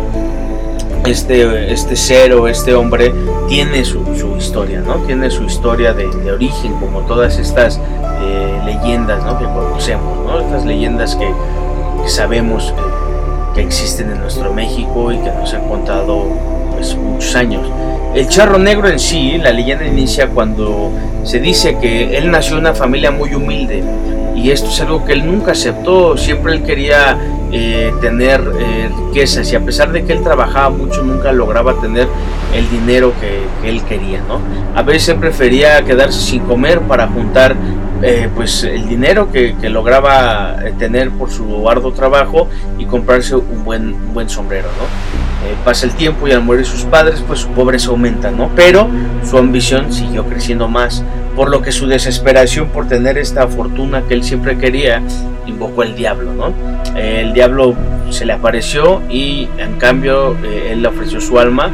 este, 1.05 1.71
este 1.71 1.95
ser 1.95 2.33
o 2.33 2.47
este 2.47 2.73
hombre 2.73 3.13
tiene 3.49 3.83
su, 3.83 4.03
historia, 4.37 4.81
¿no? 4.81 4.95
Tiene 5.05 5.29
su 5.29 5.43
historia 5.43 5.93
de, 5.93 6.05
origen, 6.31 6.73
como 6.79 7.01
todas 7.01 7.37
estas 7.37 7.79
eh, 8.21 8.61
leyendas, 8.65 9.23
¿no? 9.23 9.37
Que 9.37 9.45
conocemos, 9.45 10.25
¿no? 10.25 10.39
Estas 10.39 10.65
leyendas 10.65 11.15
que, 11.15 11.29
sabemos 12.07 12.73
que 13.55 13.61
existen 13.61 14.11
en 14.11 14.19
nuestro 14.19 14.53
México 14.53 15.11
y 15.11 15.17
que 15.17 15.31
nos 15.31 15.53
han 15.53 15.67
contado 15.67 16.25
muchos 16.95 17.35
años. 17.35 17.67
El 18.13 18.27
charro 18.27 18.59
negro 18.59 18.89
en 18.89 18.99
sí, 18.99 19.37
la 19.37 19.51
leyenda 19.51 19.85
inicia 19.85 20.27
cuando 20.27 20.91
se 21.23 21.39
dice 21.39 21.77
que 21.79 22.17
él 22.17 22.29
nació 22.29 22.53
en 22.55 22.61
una 22.61 22.73
familia 22.73 23.09
muy 23.11 23.33
humilde 23.33 23.83
y 24.35 24.51
esto 24.51 24.69
es 24.69 24.81
algo 24.81 25.05
que 25.05 25.13
él 25.13 25.25
nunca 25.25 25.51
aceptó, 25.53 26.17
siempre 26.17 26.53
él 26.53 26.63
quería 26.63 27.17
eh, 27.51 27.93
tener 28.01 28.41
eh, 28.59 28.89
riquezas 29.07 29.51
y 29.51 29.55
a 29.55 29.61
pesar 29.61 29.91
de 29.91 30.03
que 30.03 30.13
él 30.13 30.23
trabajaba 30.23 30.69
mucho 30.69 31.03
nunca 31.03 31.31
lograba 31.31 31.79
tener 31.79 32.07
el 32.53 32.69
dinero 32.69 33.13
que, 33.21 33.43
él 33.67 33.81
quería, 33.83 34.21
¿no? 34.27 34.39
A 34.75 34.81
veces 34.81 35.15
prefería 35.15 35.83
quedarse 35.85 36.19
sin 36.19 36.41
comer 36.41 36.81
para 36.81 37.07
juntar 37.07 37.55
eh, 38.01 38.27
pues 38.35 38.63
el 38.63 38.89
dinero 38.89 39.31
que, 39.31 39.55
lograba 39.69 40.57
tener 40.77 41.09
por 41.11 41.31
su 41.31 41.69
arduo 41.69 41.93
trabajo 41.93 42.49
y 42.77 42.85
comprarse 42.85 43.35
un 43.35 43.63
buen, 43.63 44.13
buen 44.13 44.29
sombrero, 44.29 44.67
¿no? 44.67 45.22
Pasa 45.63 45.85
el 45.85 45.93
tiempo 45.93 46.27
y 46.27 46.31
al 46.31 46.43
morir 46.43 46.65
sus 46.65 46.83
padres 46.83 47.23
pues 47.25 47.39
su 47.39 47.49
pobreza 47.49 47.89
aumenta, 47.89 48.31
¿no? 48.31 48.49
Pero 48.55 48.89
su 49.23 49.37
ambición 49.37 49.91
siguió 49.91 50.25
creciendo 50.25 50.67
más 50.67 51.03
por 51.35 51.49
lo 51.49 51.61
que 51.61 51.71
su 51.71 51.87
desesperación 51.87 52.67
por 52.67 52.87
tener 52.87 53.17
esta 53.17 53.47
fortuna 53.47 54.03
que 54.07 54.13
él 54.13 54.23
siempre 54.23 54.57
quería, 54.57 55.01
invocó 55.45 55.83
el 55.83 55.95
diablo, 55.95 56.33
¿no? 56.33 56.53
El 56.95 57.33
diablo 57.33 57.75
se 58.09 58.25
le 58.25 58.33
apareció 58.33 59.01
y 59.09 59.47
en 59.57 59.77
cambio 59.77 60.37
eh, 60.43 60.69
él 60.71 60.83
le 60.83 60.87
ofreció 60.87 61.19
su 61.19 61.39
alma 61.39 61.71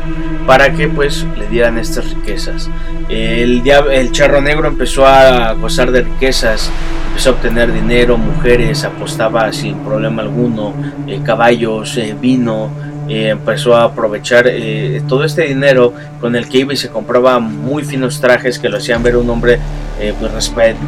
para 0.48 0.72
que 0.72 0.88
pues 0.88 1.26
le 1.38 1.48
dieran 1.48 1.78
estas 1.78 2.10
riquezas. 2.14 2.70
El, 3.10 3.68
el 3.68 4.12
charro 4.12 4.42
negro 4.42 4.68
empezó 4.68 5.06
a 5.06 5.54
gozar 5.54 5.92
de 5.92 6.04
riquezas, 6.04 6.72
empezó 7.10 7.32
a 7.32 7.34
obtener 7.34 7.74
dinero, 7.74 8.18
mujeres, 8.18 8.86
apostaba 8.86 9.52
sin 9.52 9.76
problema 9.80 10.22
alguno, 10.22 10.74
eh, 11.06 11.20
caballos, 11.24 11.98
eh, 11.98 12.16
vino, 12.20 12.70
eh, 13.10 13.30
empezó 13.30 13.76
a 13.76 13.86
aprovechar 13.86 14.46
eh, 14.48 15.02
todo 15.08 15.24
este 15.24 15.42
dinero 15.42 15.94
con 16.22 16.36
el 16.36 16.48
que 16.48 16.60
iba 16.60 16.74
y 16.74 16.78
se 16.78 16.90
compraba 16.90 17.40
muy 17.40 17.84
finos 17.84 18.22
trajes 18.22 18.60
que 18.60 18.70
lo 18.70 18.78
hacían 18.78 19.02
ver 19.02 19.18
un 19.18 19.28
hombre 19.30 19.60
eh, 20.00 20.14
pues 20.20 20.32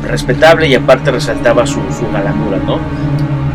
respetable 0.03 0.67
y 0.67 0.75
aparte 0.75 1.09
resaltaba 1.09 1.65
su, 1.65 1.81
su 1.91 2.09
galanura, 2.11 2.57
¿no? 2.57 2.79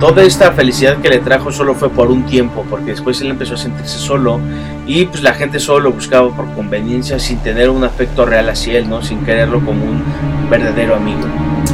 Toda 0.00 0.24
esta 0.24 0.50
felicidad 0.52 0.98
que 0.98 1.08
le 1.08 1.20
trajo 1.20 1.52
solo 1.52 1.74
fue 1.74 1.88
por 1.88 2.10
un 2.10 2.26
tiempo, 2.26 2.66
porque 2.68 2.90
después 2.90 3.20
él 3.22 3.30
empezó 3.30 3.54
a 3.54 3.56
sentirse 3.56 3.98
solo 3.98 4.40
y 4.86 5.06
pues 5.06 5.22
la 5.22 5.32
gente 5.32 5.58
solo 5.58 5.84
lo 5.84 5.92
buscaba 5.92 6.28
por 6.36 6.52
conveniencia 6.52 7.18
sin 7.18 7.38
tener 7.38 7.70
un 7.70 7.82
afecto 7.82 8.26
real 8.26 8.48
hacia 8.50 8.78
él, 8.78 8.90
¿no? 8.90 9.00
Sin 9.00 9.24
quererlo 9.24 9.64
como 9.64 9.84
un 9.84 10.02
verdadero 10.50 10.96
amigo. 10.96 11.22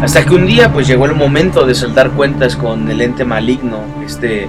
Hasta 0.02 0.24
que 0.24 0.34
un 0.34 0.46
día 0.46 0.72
pues 0.72 0.86
llegó 0.86 1.06
el 1.06 1.14
momento 1.14 1.66
de 1.66 1.74
saldar 1.74 2.10
cuentas 2.10 2.54
con 2.54 2.88
el 2.90 3.00
ente 3.00 3.24
maligno, 3.24 3.78
este 4.06 4.46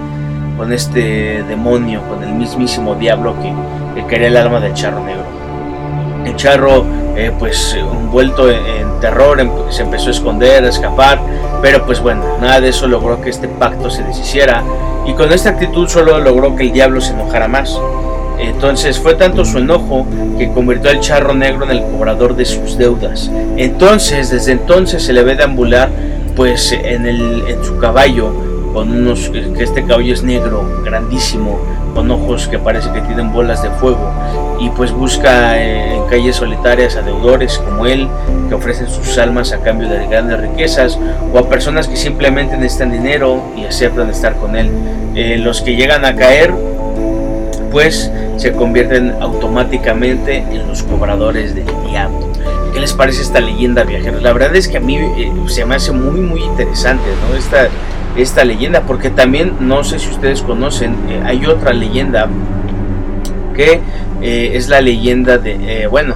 con 0.56 0.72
este 0.72 1.42
demonio, 1.44 2.02
con 2.08 2.22
el 2.22 2.32
mismísimo 2.34 2.94
diablo 2.94 3.34
que, 3.40 4.04
quería 4.06 4.28
el 4.28 4.36
alma 4.36 4.60
del 4.60 4.74
charro 4.74 5.04
negro. 5.04 5.24
El 6.24 6.36
charro, 6.36 6.84
eh, 7.16 7.32
pues 7.38 7.74
envuelto 7.74 8.50
en, 8.50 9.00
terror, 9.00 9.40
em, 9.40 9.50
se 9.70 9.82
empezó 9.82 10.08
a 10.08 10.10
esconder, 10.12 10.64
a 10.64 10.68
escapar, 10.68 11.20
pero 11.60 11.84
pues 11.84 12.00
bueno, 12.00 12.22
nada 12.40 12.60
de 12.60 12.68
eso 12.70 12.86
logró 12.86 13.20
que 13.20 13.30
este 13.30 13.48
pacto 13.48 13.90
se 13.90 14.02
deshiciera 14.02 14.62
y 15.06 15.12
con 15.12 15.32
esta 15.32 15.50
actitud 15.50 15.88
solo 15.88 16.18
logró 16.18 16.56
que 16.56 16.64
el 16.64 16.72
diablo 16.72 17.00
se 17.00 17.12
enojara 17.12 17.48
más. 17.48 17.78
Entonces 18.38 18.98
fue 18.98 19.14
tanto 19.14 19.44
su 19.44 19.58
enojo 19.58 20.06
que 20.38 20.50
convirtió 20.52 20.90
al 20.90 21.00
charro 21.00 21.34
negro 21.34 21.64
en 21.64 21.70
el 21.70 21.82
cobrador 21.82 22.34
de 22.34 22.44
sus 22.44 22.76
deudas. 22.76 23.30
Entonces, 23.56 24.30
desde 24.30 24.52
entonces 24.52 25.02
se 25.02 25.12
le 25.12 25.22
ve 25.22 25.36
deambular 25.36 25.88
pues 26.34 26.72
en, 26.72 27.06
el, 27.06 27.44
en 27.46 27.64
su 27.64 27.78
caballo 27.78 28.53
con 28.74 28.90
unos, 28.90 29.30
que 29.30 29.62
este 29.62 29.86
caballo 29.86 30.12
es 30.12 30.22
negro, 30.24 30.82
grandísimo, 30.84 31.58
con 31.94 32.10
ojos 32.10 32.48
que 32.48 32.58
parece 32.58 32.90
que 32.90 33.00
tienen 33.02 33.32
bolas 33.32 33.62
de 33.62 33.70
fuego, 33.70 34.12
y 34.60 34.68
pues 34.70 34.92
busca 34.92 35.56
eh, 35.56 35.94
en 35.94 36.04
calles 36.06 36.36
solitarias 36.36 36.96
a 36.96 37.02
deudores 37.02 37.56
como 37.58 37.86
él, 37.86 38.08
que 38.48 38.54
ofrecen 38.54 38.88
sus 38.88 39.16
almas 39.16 39.52
a 39.52 39.60
cambio 39.60 39.88
de 39.88 40.06
grandes 40.08 40.40
riquezas, 40.40 40.98
o 41.32 41.38
a 41.38 41.48
personas 41.48 41.86
que 41.86 41.96
simplemente 41.96 42.56
necesitan 42.56 42.90
dinero 42.90 43.40
y 43.56 43.64
aceptan 43.64 44.10
estar 44.10 44.34
con 44.36 44.56
él. 44.56 44.68
Eh, 45.14 45.38
los 45.38 45.62
que 45.62 45.76
llegan 45.76 46.04
a 46.04 46.16
caer, 46.16 46.52
pues 47.70 48.10
se 48.36 48.52
convierten 48.52 49.14
automáticamente 49.20 50.38
en 50.38 50.66
los 50.66 50.82
cobradores 50.82 51.54
del 51.54 51.66
diablo. 51.88 52.28
¿Qué 52.72 52.80
les 52.80 52.92
parece 52.92 53.22
esta 53.22 53.38
leyenda, 53.38 53.84
viajeros? 53.84 54.20
La 54.20 54.32
verdad 54.32 54.56
es 54.56 54.66
que 54.66 54.78
a 54.78 54.80
mí 54.80 54.96
eh, 54.96 55.32
se 55.46 55.64
me 55.64 55.76
hace 55.76 55.92
muy, 55.92 56.20
muy 56.20 56.42
interesante, 56.42 57.04
¿no? 57.28 57.36
Esta, 57.36 57.68
esta 58.16 58.44
leyenda, 58.44 58.82
porque 58.82 59.10
también, 59.10 59.54
no 59.60 59.84
sé 59.84 59.98
si 59.98 60.08
ustedes 60.10 60.42
conocen, 60.42 60.94
eh, 61.08 61.22
hay 61.24 61.46
otra 61.46 61.72
leyenda 61.72 62.28
que 63.54 63.80
eh, 64.22 64.52
es 64.54 64.68
la 64.68 64.80
leyenda 64.80 65.38
de, 65.38 65.82
eh, 65.82 65.86
bueno, 65.86 66.14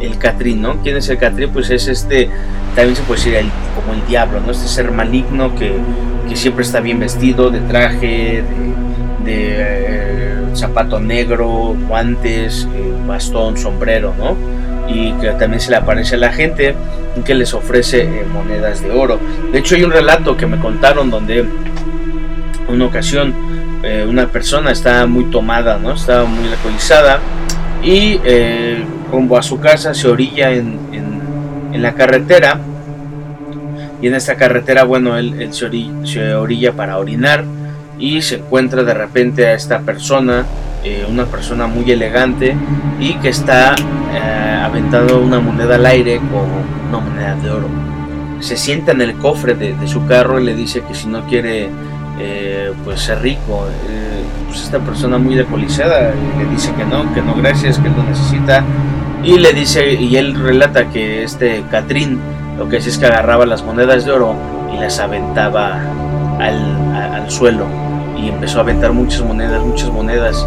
el 0.00 0.18
Catrín, 0.18 0.62
¿no? 0.62 0.76
¿Quién 0.82 0.96
es 0.96 1.08
el 1.08 1.18
Catrín? 1.18 1.50
Pues 1.50 1.70
es 1.70 1.88
este, 1.88 2.28
también 2.74 2.96
se 2.96 3.02
puede 3.02 3.20
decir 3.20 3.50
como 3.74 3.94
el 3.94 4.06
diablo, 4.06 4.40
¿no? 4.40 4.52
Este 4.52 4.68
ser 4.68 4.90
maligno 4.90 5.54
que, 5.54 5.72
que 6.28 6.36
siempre 6.36 6.64
está 6.64 6.80
bien 6.80 7.00
vestido, 7.00 7.50
de 7.50 7.60
traje, 7.60 8.42
de, 9.24 10.36
zapato 10.54 10.98
negro, 10.98 11.76
guantes, 11.86 12.66
bastón, 13.06 13.58
sombrero, 13.58 14.14
¿no? 14.18 14.36
y 14.88 15.12
que 15.14 15.30
también 15.32 15.60
se 15.60 15.70
le 15.70 15.76
aparece 15.76 16.14
a 16.14 16.18
la 16.18 16.32
gente 16.32 16.74
que 17.24 17.34
les 17.34 17.54
ofrece 17.54 18.02
eh, 18.02 18.24
monedas 18.32 18.82
de 18.82 18.90
oro. 18.90 19.18
De 19.52 19.58
hecho 19.58 19.74
hay 19.74 19.84
un 19.84 19.92
relato 19.92 20.36
que 20.36 20.46
me 20.46 20.58
contaron 20.58 21.10
donde 21.10 21.44
una 22.68 22.84
ocasión 22.84 23.34
eh, 23.82 24.04
una 24.08 24.26
persona 24.26 24.72
estaba 24.72 25.06
muy 25.06 25.24
tomada, 25.26 25.78
¿no? 25.78 25.92
estaba 25.92 26.24
muy 26.24 26.48
alcoholizada 26.48 27.20
y 27.82 28.20
eh, 28.24 28.82
rumbo 29.12 29.38
a 29.38 29.42
su 29.42 29.60
casa 29.60 29.94
se 29.94 30.08
orilla 30.08 30.50
en, 30.50 30.78
en, 30.92 31.82
la 31.82 31.92
carretera 31.92 32.58
y 34.00 34.06
en 34.06 34.14
esta 34.14 34.34
carretera 34.36 34.84
bueno 34.84 35.18
él, 35.18 35.52
se, 35.52 35.66
orilla, 35.66 36.06
se 36.06 36.34
orilla 36.34 36.72
para 36.72 36.96
orinar 36.96 37.44
y 37.98 38.22
se 38.22 38.36
encuentra 38.36 38.82
de 38.82 38.94
repente 38.94 39.46
a 39.46 39.52
esta 39.52 39.80
persona 39.80 40.46
eh, 40.82 41.06
una 41.08 41.26
persona 41.26 41.66
muy 41.66 41.90
elegante 41.92 42.56
y 42.98 43.14
que 43.16 43.28
está 43.28 43.74
eh, 44.16 44.60
aventando 44.62 45.20
una 45.20 45.40
moneda 45.40 45.74
al 45.74 45.84
aire 45.84 46.16
con 46.16 46.48
una 46.88 46.98
moneda 46.98 47.34
de 47.36 47.50
oro. 47.50 47.68
Se 48.40 48.56
sienta 48.56 48.92
en 48.92 49.02
el 49.02 49.14
cofre 49.16 49.54
de, 49.54 49.74
su 49.86 50.06
carro 50.06 50.40
y 50.40 50.44
le 50.44 50.54
dice 50.54 50.82
que 50.82 50.94
si 50.94 51.06
no 51.06 51.26
quiere 51.26 51.68
eh, 52.18 52.72
pues 52.84 53.00
ser 53.00 53.20
rico, 53.20 53.66
pues 54.46 54.62
esta 54.62 54.78
persona 54.78 55.18
muy 55.18 55.34
decolizada 55.34 56.12
le 56.38 56.46
dice 56.50 56.72
que 56.74 56.84
no, 56.84 57.12
que 57.12 57.20
no 57.20 57.34
gracias, 57.34 57.78
que 57.78 57.90
no 57.90 58.02
necesita. 58.04 58.64
Y 59.22 59.38
le 59.38 59.52
dice 59.52 59.94
y 59.94 60.16
él 60.16 60.34
relata 60.34 60.88
que 60.88 61.22
este 61.22 61.64
Catrín 61.70 62.18
lo 62.56 62.68
que 62.68 62.78
hacía 62.78 62.92
es 62.92 62.98
que 62.98 63.06
agarraba 63.06 63.44
las 63.44 63.62
monedas 63.62 64.06
de 64.06 64.12
oro 64.12 64.34
y 64.74 64.78
las 64.78 64.98
aventaba 64.98 65.80
al, 66.38 66.94
al 66.94 67.30
suelo. 67.30 67.66
Y 68.18 68.28
empezó 68.28 68.58
a 68.58 68.62
aventar 68.62 68.92
muchas 68.92 69.22
monedas, 69.22 69.62
muchas 69.62 69.90
monedas 69.90 70.46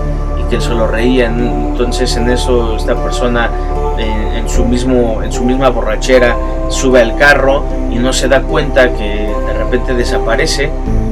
que 0.50 0.56
él 0.56 0.62
solo 0.62 0.88
reía. 0.88 1.28
Entonces 1.28 2.16
en 2.18 2.30
eso 2.30 2.76
esta 2.76 2.96
persona 2.96 3.50
en, 3.98 4.50
su 4.50 4.66
mismo, 4.66 5.22
en 5.24 5.32
su 5.32 5.44
misma 5.44 5.70
borrachera 5.70 6.36
sube 6.70 7.02
al 7.02 7.16
carro 7.18 7.64
y 7.92 7.96
no 7.96 8.14
se 8.14 8.28
da 8.28 8.42
cuenta 8.42 8.94
que 8.94 9.30
de 9.46 9.54
repente 9.54 9.94
desaparece. 9.94 10.70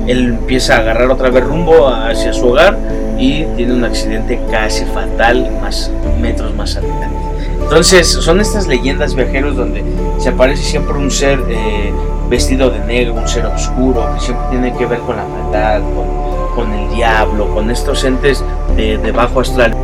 Él 0.07 0.27
empieza 0.39 0.75
a 0.75 0.79
agarrar 0.79 1.09
otra 1.11 1.29
vez 1.29 1.43
rumbo 1.43 1.87
hacia 1.89 2.33
su 2.33 2.47
hogar 2.47 2.77
y 3.17 3.43
tiene 3.55 3.73
un 3.73 3.83
accidente 3.83 4.39
casi 4.49 4.85
fatal 4.85 5.51
más 5.61 5.91
metros 6.21 6.53
más 6.55 6.77
adelante. 6.77 7.17
Entonces, 7.61 8.07
son 8.07 8.39
estas 8.39 8.67
leyendas 8.67 9.13
viajeros 9.13 9.57
donde 9.57 9.83
se 10.19 10.29
aparece 10.29 10.63
siempre 10.63 10.93
un 10.93 11.11
ser 11.11 11.37
eh, 11.49 11.91
vestido 12.29 12.69
de 12.69 12.79
negro, 12.79 13.15
un 13.15 13.27
ser 13.27 13.45
oscuro, 13.45 14.09
que 14.13 14.21
siempre 14.21 14.45
tiene 14.51 14.73
que 14.73 14.85
ver 14.85 14.99
con 14.99 15.17
la 15.17 15.25
maldad, 15.25 15.81
con, 15.81 16.26
el 16.65 16.89
diablo, 16.95 17.53
con 17.53 17.69
estos 17.71 18.03
entes 18.03 18.43
de, 18.75 19.11
bajo 19.11 19.41
astral, 19.41 19.75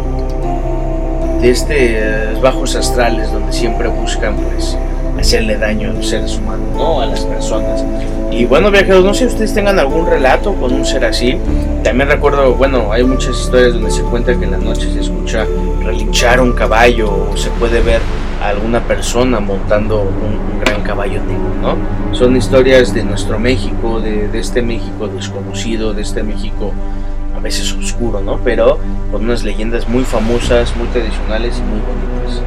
de 1.41 1.49
estos 1.49 1.71
eh, 1.71 2.37
bajos 2.41 2.75
astrales 2.75 3.31
donde 3.31 3.51
siempre 3.51 3.87
buscan 3.87 4.35
pues 4.35 4.77
hacerle 5.19 5.57
daño 5.57 5.91
a 5.91 5.93
los 5.93 6.07
seres 6.07 6.37
humanos, 6.37 6.67
¿no? 6.75 7.01
A 7.01 7.05
las 7.05 7.25
personas. 7.25 7.83
Y 8.31 8.45
bueno, 8.45 8.71
viajeros, 8.71 9.05
no 9.05 9.13
sé 9.13 9.21
si 9.21 9.33
ustedes 9.33 9.53
tengan 9.53 9.77
algún 9.77 10.07
relato 10.07 10.53
con 10.55 10.73
un 10.73 10.85
ser 10.85 11.05
así. 11.05 11.37
También 11.83 12.09
recuerdo, 12.09 12.55
bueno, 12.55 12.91
hay 12.91 13.03
muchas 13.03 13.37
historias 13.37 13.73
donde 13.73 13.91
se 13.91 14.01
cuenta 14.03 14.37
que 14.37 14.45
en 14.45 14.51
la 14.51 14.57
noche 14.57 14.91
se 14.91 15.01
escucha 15.01 15.45
relinchar 15.83 16.39
un 16.41 16.53
caballo 16.53 17.29
o 17.31 17.37
se 17.37 17.49
puede 17.51 17.81
ver 17.81 18.01
a 18.41 18.49
alguna 18.49 18.81
persona 18.81 19.39
montando 19.39 20.01
un, 20.01 20.53
gran 20.59 20.81
caballo 20.81 21.21
negro, 21.23 21.49
¿no? 21.61 22.15
Son 22.15 22.35
historias 22.37 22.93
de 22.93 23.03
nuestro 23.03 23.37
México, 23.37 23.99
de, 23.99 24.27
de 24.29 24.39
este 24.39 24.61
México 24.61 25.07
desconocido, 25.07 25.93
de 25.93 26.01
este 26.01 26.23
México 26.23 26.71
a 27.35 27.39
veces 27.39 27.73
oscuro, 27.73 28.21
¿no? 28.21 28.39
Pero 28.43 28.79
con 29.11 29.25
unas 29.25 29.43
leyendas 29.43 29.89
muy 29.89 30.03
famosas, 30.03 30.75
muy 30.77 30.87
tradicionales 30.87 31.57
y 31.57 31.61
muy 31.61 31.79
bonitas. 31.79 32.41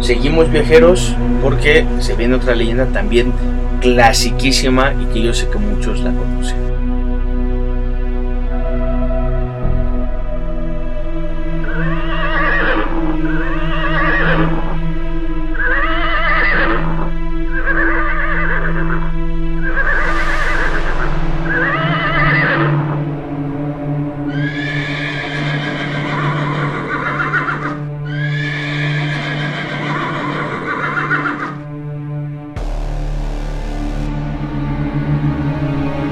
Seguimos 0.00 0.50
viajeros 0.50 1.14
porque 1.42 1.84
se 1.98 2.14
viene 2.14 2.36
otra 2.36 2.54
leyenda 2.54 2.86
también 2.86 3.32
clasiquísima 3.80 4.94
y 4.94 5.12
que 5.12 5.22
yo 5.22 5.34
sé 5.34 5.48
que 5.48 5.58
muchos 5.58 6.00
la 6.00 6.12
conocen. 6.12 6.69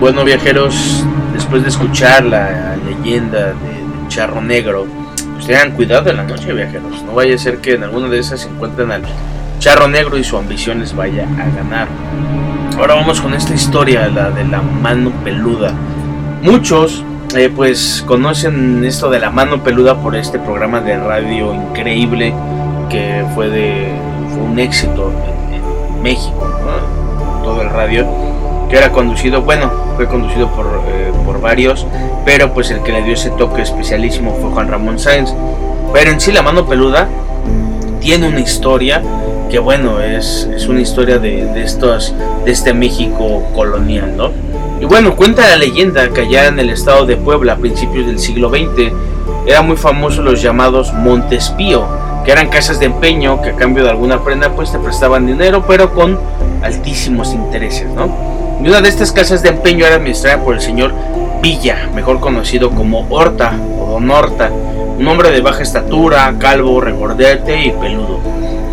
Bueno 0.08 0.24
viajeros, 0.24 1.04
después 1.34 1.62
de 1.64 1.68
escuchar 1.68 2.24
la 2.24 2.76
leyenda 2.76 3.48
de, 3.48 4.08
Charro 4.08 4.40
Negro, 4.40 4.86
pues 5.34 5.46
tengan 5.46 5.72
cuidado 5.72 6.08
en 6.08 6.16
la 6.16 6.22
noche 6.22 6.50
viajeros, 6.54 7.02
no 7.02 7.12
vaya 7.12 7.34
a 7.34 7.38
ser 7.38 7.58
que 7.58 7.74
en 7.74 7.82
alguna 7.84 8.08
de 8.08 8.18
esas 8.18 8.40
se 8.40 8.48
encuentren 8.48 8.90
al 8.90 9.02
Charro 9.58 9.86
Negro 9.86 10.16
y 10.16 10.24
su 10.24 10.38
ambición 10.38 10.80
les 10.80 10.96
vaya 10.96 11.24
a 11.24 11.54
ganar. 11.54 11.88
Ahora 12.78 12.94
vamos 12.94 13.20
con 13.20 13.34
esta 13.34 13.52
historia, 13.52 14.08
la 14.08 14.30
de 14.30 14.46
la 14.46 14.62
mano 14.62 15.12
peluda. 15.22 15.74
Muchos 16.40 17.04
eh, 17.36 17.52
pues 17.54 18.02
conocen 18.06 18.82
esto 18.86 19.10
de 19.10 19.18
la 19.18 19.28
mano 19.28 19.62
peluda 19.62 20.00
por 20.00 20.16
este 20.16 20.38
programa 20.38 20.80
de 20.80 20.96
radio 20.96 21.52
increíble 21.52 22.32
que 22.88 23.26
fue 23.34 23.50
de 23.50 23.92
un 24.40 24.58
éxito 24.58 25.12
en, 25.52 26.02
México, 26.02 26.48
todo 27.44 27.60
el 27.60 27.68
radio 27.68 28.06
que 28.70 28.78
era 28.78 28.90
conducido, 28.90 29.42
bueno, 29.42 29.87
fue 29.98 30.06
conducido 30.06 30.48
por, 30.52 30.66
eh, 30.86 31.10
por 31.24 31.40
varios, 31.40 31.84
pero 32.24 32.54
pues 32.54 32.70
el 32.70 32.84
que 32.84 32.92
le 32.92 33.02
dio 33.02 33.14
ese 33.14 33.30
toque 33.30 33.62
especialísimo 33.62 34.32
fue 34.40 34.48
Juan 34.50 34.68
Ramón 34.68 35.00
Sáenz. 35.00 35.34
Pero 35.92 36.12
en 36.12 36.20
sí 36.20 36.30
la 36.30 36.40
mano 36.40 36.66
peluda 36.66 37.08
tiene 38.00 38.28
una 38.28 38.38
historia 38.38 39.02
que 39.50 39.58
bueno, 39.58 40.00
es, 40.00 40.48
es 40.54 40.68
una 40.68 40.82
historia 40.82 41.18
de, 41.18 41.46
de, 41.46 41.64
estos, 41.64 42.14
de 42.44 42.52
este 42.52 42.74
México 42.74 43.42
colonial, 43.56 44.16
¿no? 44.16 44.30
Y 44.80 44.84
bueno, 44.84 45.16
cuenta 45.16 45.48
la 45.48 45.56
leyenda 45.56 46.10
que 46.10 46.20
allá 46.20 46.46
en 46.46 46.60
el 46.60 46.70
estado 46.70 47.04
de 47.04 47.16
Puebla 47.16 47.54
a 47.54 47.56
principios 47.56 48.06
del 48.06 48.20
siglo 48.20 48.50
XX 48.50 48.92
eran 49.46 49.66
muy 49.66 49.76
famosos 49.76 50.24
los 50.24 50.40
llamados 50.40 50.92
Montespío, 50.92 51.88
que 52.24 52.30
eran 52.30 52.50
casas 52.50 52.78
de 52.78 52.86
empeño 52.86 53.42
que 53.42 53.50
a 53.50 53.56
cambio 53.56 53.82
de 53.82 53.90
alguna 53.90 54.22
prenda 54.22 54.50
pues 54.50 54.70
te 54.70 54.78
prestaban 54.78 55.26
dinero, 55.26 55.64
pero 55.66 55.92
con 55.92 56.20
altísimos 56.62 57.32
intereses, 57.34 57.88
¿no? 57.88 58.27
Y 58.62 58.68
una 58.68 58.80
de 58.80 58.88
estas 58.88 59.12
casas 59.12 59.42
de 59.42 59.50
empeño 59.50 59.86
era 59.86 59.96
administrada 59.96 60.42
por 60.42 60.54
el 60.54 60.60
señor 60.60 60.92
Villa, 61.40 61.88
mejor 61.94 62.18
conocido 62.18 62.70
como 62.70 63.06
Horta 63.08 63.54
o 63.78 63.92
Don 63.92 64.10
Horta, 64.10 64.50
un 64.98 65.06
hombre 65.06 65.30
de 65.30 65.40
baja 65.40 65.62
estatura, 65.62 66.34
calvo, 66.38 66.80
regordete 66.80 67.66
y 67.66 67.70
peludo. 67.70 68.18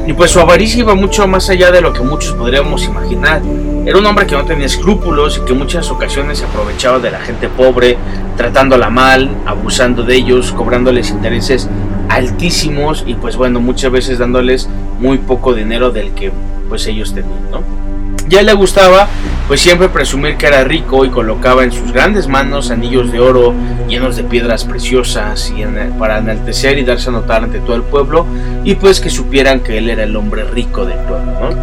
Y 0.07 0.13
pues 0.13 0.31
su 0.31 0.39
avaricia 0.39 0.79
iba 0.79 0.95
mucho 0.95 1.27
más 1.27 1.49
allá 1.49 1.71
de 1.71 1.81
lo 1.81 1.93
que 1.93 2.01
muchos 2.01 2.33
podríamos 2.33 2.85
imaginar. 2.85 3.41
Era 3.85 3.97
un 3.97 4.05
hombre 4.05 4.25
que 4.25 4.35
no 4.35 4.45
tenía 4.45 4.65
escrúpulos 4.65 5.37
y 5.37 5.45
que 5.45 5.53
en 5.53 5.59
muchas 5.59 5.91
ocasiones 5.91 6.39
se 6.39 6.45
aprovechaba 6.45 6.97
de 6.99 7.11
la 7.11 7.19
gente 7.19 7.47
pobre, 7.49 7.97
tratándola 8.37 8.89
mal, 8.89 9.29
abusando 9.45 10.03
de 10.03 10.15
ellos, 10.15 10.51
cobrándoles 10.51 11.11
intereses 11.11 11.69
altísimos 12.09 13.03
y 13.05 13.15
pues 13.15 13.35
bueno, 13.35 13.59
muchas 13.59 13.91
veces 13.91 14.17
dándoles 14.19 14.69
muy 14.99 15.19
poco 15.19 15.53
dinero 15.53 15.91
del 15.91 16.11
que 16.11 16.31
pues 16.69 16.87
ellos 16.87 17.13
tenían, 17.13 17.51
¿no? 17.51 17.84
Ya 18.27 18.41
le 18.41 18.53
gustaba 18.53 19.07
pues 19.47 19.61
siempre 19.61 19.89
presumir 19.89 20.37
que 20.37 20.47
era 20.47 20.63
rico 20.63 21.05
y 21.05 21.09
colocaba 21.09 21.63
en 21.63 21.71
sus 21.71 21.91
grandes 21.91 22.27
manos 22.27 22.71
anillos 22.71 23.11
de 23.11 23.19
oro 23.19 23.53
llenos 23.87 24.15
de 24.15 24.23
piedras 24.23 24.63
preciosas 24.63 25.53
y 25.55 25.63
para 25.99 26.17
enaltecer 26.17 26.79
y 26.79 26.83
darse 26.83 27.09
a 27.09 27.13
notar 27.13 27.43
ante 27.43 27.59
todo 27.59 27.75
el 27.75 27.83
pueblo 27.83 28.25
y 28.63 28.73
pues 28.75 28.99
que 28.99 29.11
supieran 29.11 29.59
que 29.59 29.77
él 29.77 29.89
era 29.89 30.03
el 30.03 30.15
hombre 30.15 30.43
rico 30.45 30.85
del 30.85 30.97
pueblo. 30.99 31.55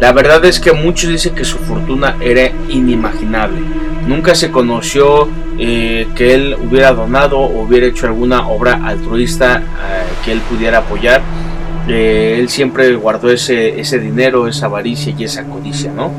La 0.00 0.12
verdad 0.12 0.44
es 0.44 0.60
que 0.60 0.72
muchos 0.72 1.10
dicen 1.10 1.34
que 1.34 1.44
su 1.44 1.58
fortuna 1.58 2.16
era 2.20 2.50
inimaginable. 2.68 3.60
Nunca 4.06 4.34
se 4.34 4.50
conoció 4.50 5.28
eh, 5.58 6.08
que 6.14 6.34
él 6.34 6.56
hubiera 6.58 6.92
donado 6.92 7.38
o 7.38 7.62
hubiera 7.62 7.86
hecho 7.86 8.06
alguna 8.06 8.48
obra 8.48 8.80
altruista 8.82 9.58
eh, 9.58 9.62
que 10.24 10.32
él 10.32 10.40
pudiera 10.48 10.78
apoyar 10.78 11.20
él 11.92 12.48
siempre 12.48 12.94
guardó 12.94 13.30
ese, 13.30 13.80
ese 13.80 13.98
dinero, 13.98 14.48
esa 14.48 14.66
avaricia 14.66 15.14
y 15.16 15.24
esa 15.24 15.44
codicia, 15.44 15.92
¿no? 15.92 16.10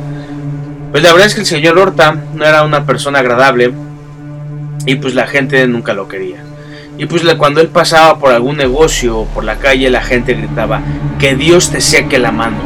Pues 0.91 1.03
la 1.03 1.11
verdad 1.13 1.27
es 1.27 1.35
que 1.35 1.41
el 1.41 1.47
señor 1.47 1.77
Horta 1.77 2.15
no 2.35 2.45
era 2.45 2.63
una 2.63 2.85
persona 2.85 3.19
agradable 3.19 3.71
y 4.85 4.95
pues 4.95 5.15
la 5.15 5.27
gente 5.27 5.65
nunca 5.67 5.93
lo 5.93 6.07
quería. 6.07 6.43
Y 6.97 7.05
pues 7.05 7.23
cuando 7.35 7.61
él 7.61 7.69
pasaba 7.69 8.19
por 8.19 8.31
algún 8.31 8.57
negocio 8.57 9.25
por 9.33 9.43
la 9.43 9.57
calle, 9.57 9.89
la 9.89 10.01
gente 10.01 10.33
gritaba, 10.33 10.81
que 11.17 11.35
Dios 11.35 11.69
te 11.69 11.81
seque 11.81 12.19
la 12.19 12.31
mano. 12.31 12.57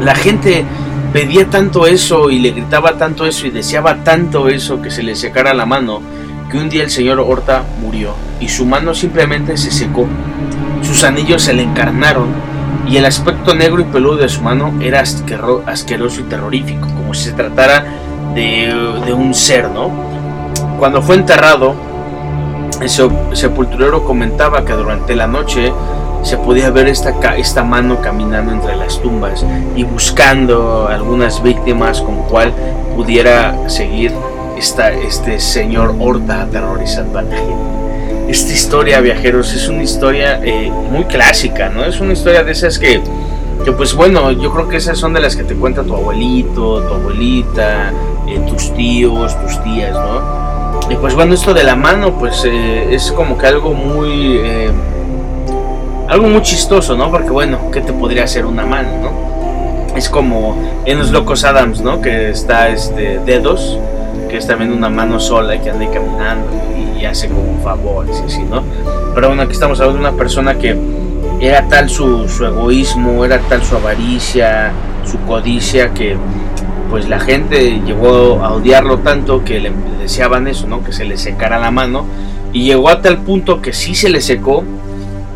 La 0.00 0.14
gente 0.14 0.64
pedía 1.12 1.46
tanto 1.46 1.86
eso 1.86 2.30
y 2.30 2.38
le 2.38 2.50
gritaba 2.50 2.98
tanto 2.98 3.26
eso 3.26 3.46
y 3.46 3.50
deseaba 3.50 4.02
tanto 4.04 4.48
eso 4.48 4.82
que 4.82 4.90
se 4.90 5.02
le 5.02 5.14
secara 5.14 5.54
la 5.54 5.66
mano, 5.66 6.02
que 6.50 6.58
un 6.58 6.68
día 6.68 6.82
el 6.82 6.90
señor 6.90 7.20
Horta 7.20 7.64
murió 7.80 8.14
y 8.40 8.48
su 8.48 8.66
mano 8.66 8.94
simplemente 8.94 9.56
se 9.56 9.70
secó 9.70 10.06
sus 10.88 11.04
anillos 11.04 11.42
se 11.42 11.52
le 11.52 11.62
encarnaron 11.62 12.28
y 12.88 12.96
el 12.96 13.04
aspecto 13.04 13.54
negro 13.54 13.82
y 13.82 13.84
peludo 13.84 14.16
de 14.16 14.28
su 14.30 14.40
mano 14.40 14.72
era 14.80 15.00
asqueroso 15.02 16.20
y 16.20 16.24
terrorífico, 16.24 16.88
como 16.88 17.12
si 17.12 17.24
se 17.24 17.32
tratara 17.32 17.84
de, 18.34 19.12
un 19.12 19.34
ser, 19.34 19.68
¿no? 19.68 19.90
Cuando 20.78 21.02
fue 21.02 21.16
enterrado, 21.16 21.74
el 22.80 23.36
sepulturero 23.36 24.02
comentaba 24.02 24.64
que 24.64 24.72
durante 24.72 25.14
la 25.14 25.26
noche 25.26 25.74
se 26.22 26.38
podía 26.38 26.70
ver 26.70 26.88
esta, 26.88 27.62
mano 27.64 28.00
caminando 28.00 28.52
entre 28.52 28.74
las 28.74 29.02
tumbas 29.02 29.44
y 29.76 29.84
buscando 29.84 30.88
algunas 30.88 31.42
víctimas 31.42 32.00
con 32.00 32.22
cual 32.22 32.54
pudiera 32.96 33.68
seguir 33.68 34.12
esta, 34.56 34.90
este 34.90 35.38
señor 35.38 35.94
Horta 36.00 36.42
aterrorizando 36.44 37.18
a 37.18 37.22
la 37.22 37.36
gente 37.36 37.77
esta 38.28 38.52
historia, 38.52 39.00
viajeros, 39.00 39.54
es 39.54 39.68
una 39.68 39.82
historia 39.82 40.40
eh, 40.44 40.70
muy 40.70 41.04
clásica, 41.04 41.70
¿no? 41.70 41.84
Es 41.84 41.98
una 41.98 42.12
historia 42.12 42.44
de 42.44 42.52
esas 42.52 42.78
que, 42.78 43.00
que, 43.64 43.72
pues 43.72 43.94
bueno, 43.94 44.30
yo 44.32 44.52
creo 44.52 44.68
que 44.68 44.76
esas 44.76 44.98
son 44.98 45.14
de 45.14 45.20
las 45.20 45.34
que 45.34 45.44
te 45.44 45.54
cuenta 45.54 45.82
tu 45.82 45.94
abuelito, 45.94 46.82
tu 46.82 46.94
abuelita, 46.94 47.90
eh, 48.26 48.38
tus 48.46 48.74
tíos, 48.74 49.34
tus 49.40 49.62
tías, 49.64 49.94
¿no? 49.94 50.80
Y 50.90 50.96
pues 50.96 51.14
bueno, 51.14 51.32
esto 51.34 51.54
de 51.54 51.64
la 51.64 51.74
mano, 51.74 52.18
pues 52.18 52.44
eh, 52.44 52.94
es 52.94 53.10
como 53.12 53.38
que 53.38 53.46
algo 53.46 53.72
muy... 53.72 54.40
algo 56.06 56.28
muy 56.28 56.42
chistoso, 56.42 56.96
¿no? 56.96 57.10
Porque 57.10 57.30
bueno, 57.30 57.70
¿qué 57.72 57.80
te 57.80 57.94
podría 57.94 58.24
hacer 58.24 58.44
una 58.44 58.66
mano, 58.66 58.90
no? 59.00 59.96
Es 59.96 60.10
como 60.10 60.82
en 60.84 60.98
los 60.98 61.10
locos 61.10 61.44
Adams, 61.44 61.80
¿no? 61.80 62.02
Que 62.02 62.28
está 62.28 62.68
este 62.68 63.20
dedos, 63.24 63.78
que 64.28 64.36
es 64.36 64.46
también 64.46 64.72
una 64.72 64.88
mano 64.88 65.18
sola 65.18 65.60
que 65.60 65.70
anda 65.70 65.90
caminando 65.90 66.46
y 66.98 67.04
hace 67.04 67.28
como 67.28 67.58
favores 67.62 68.22
así, 68.24 68.42
¿no? 68.42 68.62
Pero 69.14 69.28
bueno, 69.28 69.42
aquí 69.42 69.52
estamos 69.52 69.80
hablando 69.80 70.02
de 70.02 70.08
una 70.08 70.18
persona 70.18 70.58
que 70.58 70.76
era 71.40 71.66
tal 71.68 71.88
su, 71.88 72.28
su 72.28 72.44
egoísmo, 72.44 73.24
era 73.24 73.38
tal 73.40 73.62
su 73.62 73.76
avaricia, 73.76 74.72
su 75.04 75.18
codicia, 75.20 75.92
que 75.94 76.16
pues 76.90 77.08
la 77.08 77.20
gente 77.20 77.80
llegó 77.84 78.42
a 78.42 78.52
odiarlo 78.52 78.98
tanto 78.98 79.44
que 79.44 79.60
le, 79.60 79.72
deseaban 80.00 80.46
eso, 80.46 80.66
¿no? 80.66 80.82
Que 80.82 80.92
se 80.92 81.04
le 81.04 81.16
secara 81.16 81.58
la 81.58 81.70
mano. 81.70 82.06
Y 82.52 82.64
llegó 82.64 82.88
a 82.88 83.02
tal 83.02 83.18
punto 83.18 83.60
que 83.60 83.72
sí 83.72 83.94
se 83.94 84.08
le 84.08 84.20
secó. 84.20 84.64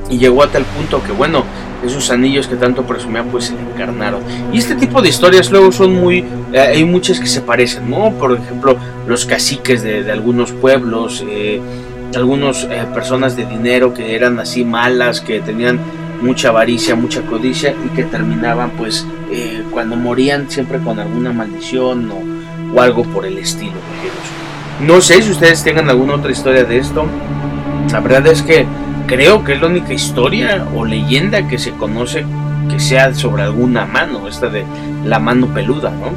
Y 0.08 0.18
llegó 0.18 0.42
a 0.42 0.48
tal 0.48 0.64
punto 0.64 1.02
que, 1.02 1.12
bueno, 1.12 1.44
esos 1.84 2.10
anillos 2.10 2.46
que 2.46 2.56
tanto 2.56 2.84
presumía 2.84 3.24
pues 3.24 3.46
se 3.46 3.54
le 3.54 3.60
encarnaron. 3.62 4.22
Y 4.52 4.58
este 4.58 4.74
tipo 4.74 5.02
de 5.02 5.08
historias 5.08 5.50
luego 5.50 5.72
son 5.72 5.94
muy, 5.94 6.24
eh, 6.52 6.58
hay 6.58 6.84
muchas 6.84 7.20
que 7.20 7.26
se 7.26 7.40
parecen, 7.40 7.90
¿no? 7.90 8.12
Por 8.12 8.32
ejemplo, 8.32 8.76
los 9.06 9.26
caciques 9.26 9.82
de, 9.82 10.10
algunos 10.10 10.52
pueblos, 10.52 11.24
eh, 11.28 11.60
algunas 12.14 12.64
eh, 12.64 12.84
personas 12.94 13.36
de 13.36 13.46
dinero 13.46 13.94
que 13.94 14.14
eran 14.14 14.38
así 14.38 14.64
malas, 14.64 15.20
que 15.20 15.40
tenían 15.40 15.80
mucha 16.20 16.48
avaricia, 16.48 16.94
mucha 16.94 17.22
codicia 17.22 17.74
y 17.84 17.88
que 17.96 18.04
terminaban 18.04 18.70
pues 18.70 19.04
cuando 19.70 19.96
morían 19.96 20.50
siempre 20.50 20.78
con 20.78 20.98
alguna 20.98 21.32
maldición 21.32 22.10
o, 22.10 22.76
o 22.76 22.80
algo 22.82 23.02
por 23.02 23.24
el 23.24 23.38
estilo. 23.38 23.72
No 24.86 25.00
sé 25.00 25.22
si 25.22 25.30
ustedes 25.30 25.64
tengan 25.64 25.88
alguna 25.88 26.16
otra 26.16 26.30
historia 26.30 26.64
de 26.64 26.76
esto. 26.76 27.06
La 27.90 28.00
verdad 28.00 28.26
es 28.26 28.42
que 28.42 28.66
creo 29.06 29.44
que 29.44 29.54
es 29.54 29.60
la 29.60 29.68
única 29.68 29.92
historia 29.92 30.66
o 30.74 30.84
leyenda 30.84 31.48
que 31.48 31.58
se 31.58 31.72
conoce 31.72 32.24
que 32.70 32.80
sea 32.80 33.14
sobre 33.14 33.42
alguna 33.42 33.84
mano, 33.84 34.28
esta 34.28 34.48
de 34.48 34.64
la 35.04 35.18
mano 35.18 35.52
peluda, 35.52 35.90
¿no? 35.90 36.12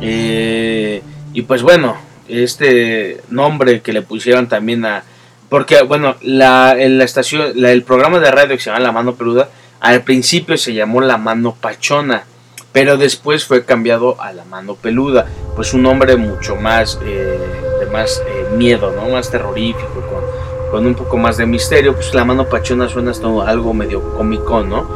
Eh, 0.00 1.02
y 1.32 1.42
pues 1.42 1.62
bueno, 1.62 1.96
este 2.28 3.20
nombre 3.30 3.80
que 3.80 3.92
le 3.92 4.02
pusieron 4.02 4.48
también 4.48 4.84
a... 4.84 5.02
Porque 5.48 5.82
bueno, 5.82 6.16
la, 6.22 6.74
la 6.76 7.04
estación, 7.04 7.64
el 7.64 7.82
programa 7.82 8.20
de 8.20 8.30
radio 8.30 8.56
que 8.56 8.62
se 8.62 8.70
llama 8.70 8.80
La 8.80 8.92
Mano 8.92 9.14
Peluda, 9.14 9.48
al 9.80 10.02
principio 10.02 10.56
se 10.56 10.74
llamó 10.74 11.00
La 11.00 11.16
Mano 11.16 11.56
Pachona, 11.60 12.24
pero 12.72 12.96
después 12.96 13.44
fue 13.44 13.64
cambiado 13.64 14.20
a 14.20 14.32
La 14.32 14.44
Mano 14.44 14.76
Peluda, 14.76 15.26
pues 15.56 15.74
un 15.74 15.82
nombre 15.82 16.16
mucho 16.16 16.54
más, 16.54 17.00
eh, 17.04 17.38
de 17.80 17.86
más 17.86 18.22
eh, 18.28 18.46
miedo, 18.56 18.92
¿no? 18.94 19.08
Más 19.08 19.30
terrorífico, 19.30 20.04
con 20.70 20.86
un 20.86 20.94
poco 20.94 21.16
más 21.16 21.36
de 21.36 21.46
misterio, 21.46 21.94
pues 21.94 22.14
la 22.14 22.24
mano 22.24 22.46
pachona 22.46 22.88
suena 22.88 23.10
hasta 23.10 23.26
algo 23.46 23.74
medio 23.74 24.14
cómico, 24.14 24.62
¿no? 24.62 24.86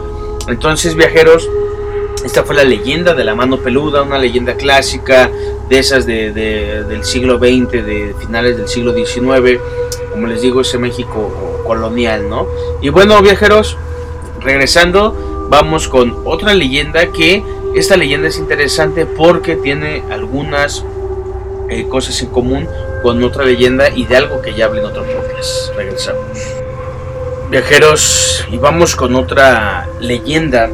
Entonces, 0.48 0.94
viajeros, 0.94 1.48
esta 2.24 2.44
fue 2.44 2.54
la 2.54 2.64
leyenda 2.64 3.14
de 3.14 3.24
la 3.24 3.34
mano 3.34 3.58
peluda, 3.58 4.02
una 4.02 4.18
leyenda 4.18 4.54
clásica 4.54 5.30
de 5.68 5.78
esas 5.78 6.06
de, 6.06 6.32
del 6.32 7.04
siglo 7.04 7.38
XX, 7.38 7.70
de 7.72 8.14
finales 8.18 8.56
del 8.56 8.68
siglo 8.68 8.94
XIX, 8.94 9.60
como 10.10 10.26
les 10.26 10.42
digo, 10.42 10.60
ese 10.60 10.78
México 10.78 11.62
colonial, 11.66 12.28
¿no? 12.28 12.46
Y 12.80 12.90
bueno, 12.90 13.20
viajeros, 13.20 13.76
regresando, 14.40 15.46
vamos 15.50 15.88
con 15.88 16.16
otra 16.24 16.54
leyenda 16.54 17.08
que 17.08 17.42
esta 17.74 17.96
leyenda 17.96 18.28
es 18.28 18.38
interesante 18.38 19.06
porque 19.06 19.56
tiene 19.56 20.04
algunas 20.10 20.84
eh, 21.68 21.86
cosas 21.88 22.20
en 22.22 22.28
común 22.28 22.68
con 23.04 23.22
otra 23.22 23.44
leyenda 23.44 23.90
y 23.90 24.06
de 24.06 24.16
algo 24.16 24.40
que 24.40 24.54
ya 24.54 24.64
hablé 24.64 24.80
en 24.80 24.86
otro 24.86 25.04
podcast. 25.04 25.76
Regresamos. 25.76 26.38
Viajeros, 27.50 28.46
y 28.50 28.56
vamos 28.56 28.96
con 28.96 29.14
otra 29.14 29.86
leyenda 30.00 30.70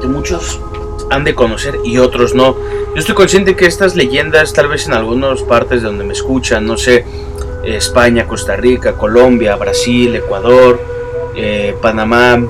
que 0.00 0.06
muchos 0.06 0.60
han 1.10 1.24
de 1.24 1.34
conocer 1.34 1.80
y 1.84 1.98
otros 1.98 2.36
no. 2.36 2.56
Yo 2.94 3.00
estoy 3.00 3.16
consciente 3.16 3.56
que 3.56 3.66
estas 3.66 3.96
leyendas, 3.96 4.52
tal 4.52 4.68
vez 4.68 4.86
en 4.86 4.92
algunas 4.92 5.42
partes 5.42 5.82
donde 5.82 6.04
me 6.04 6.12
escuchan, 6.12 6.64
no 6.64 6.76
sé, 6.76 7.04
España, 7.64 8.28
Costa 8.28 8.54
Rica, 8.54 8.92
Colombia, 8.92 9.56
Brasil, 9.56 10.14
Ecuador, 10.14 10.80
eh, 11.34 11.74
Panamá, 11.82 12.46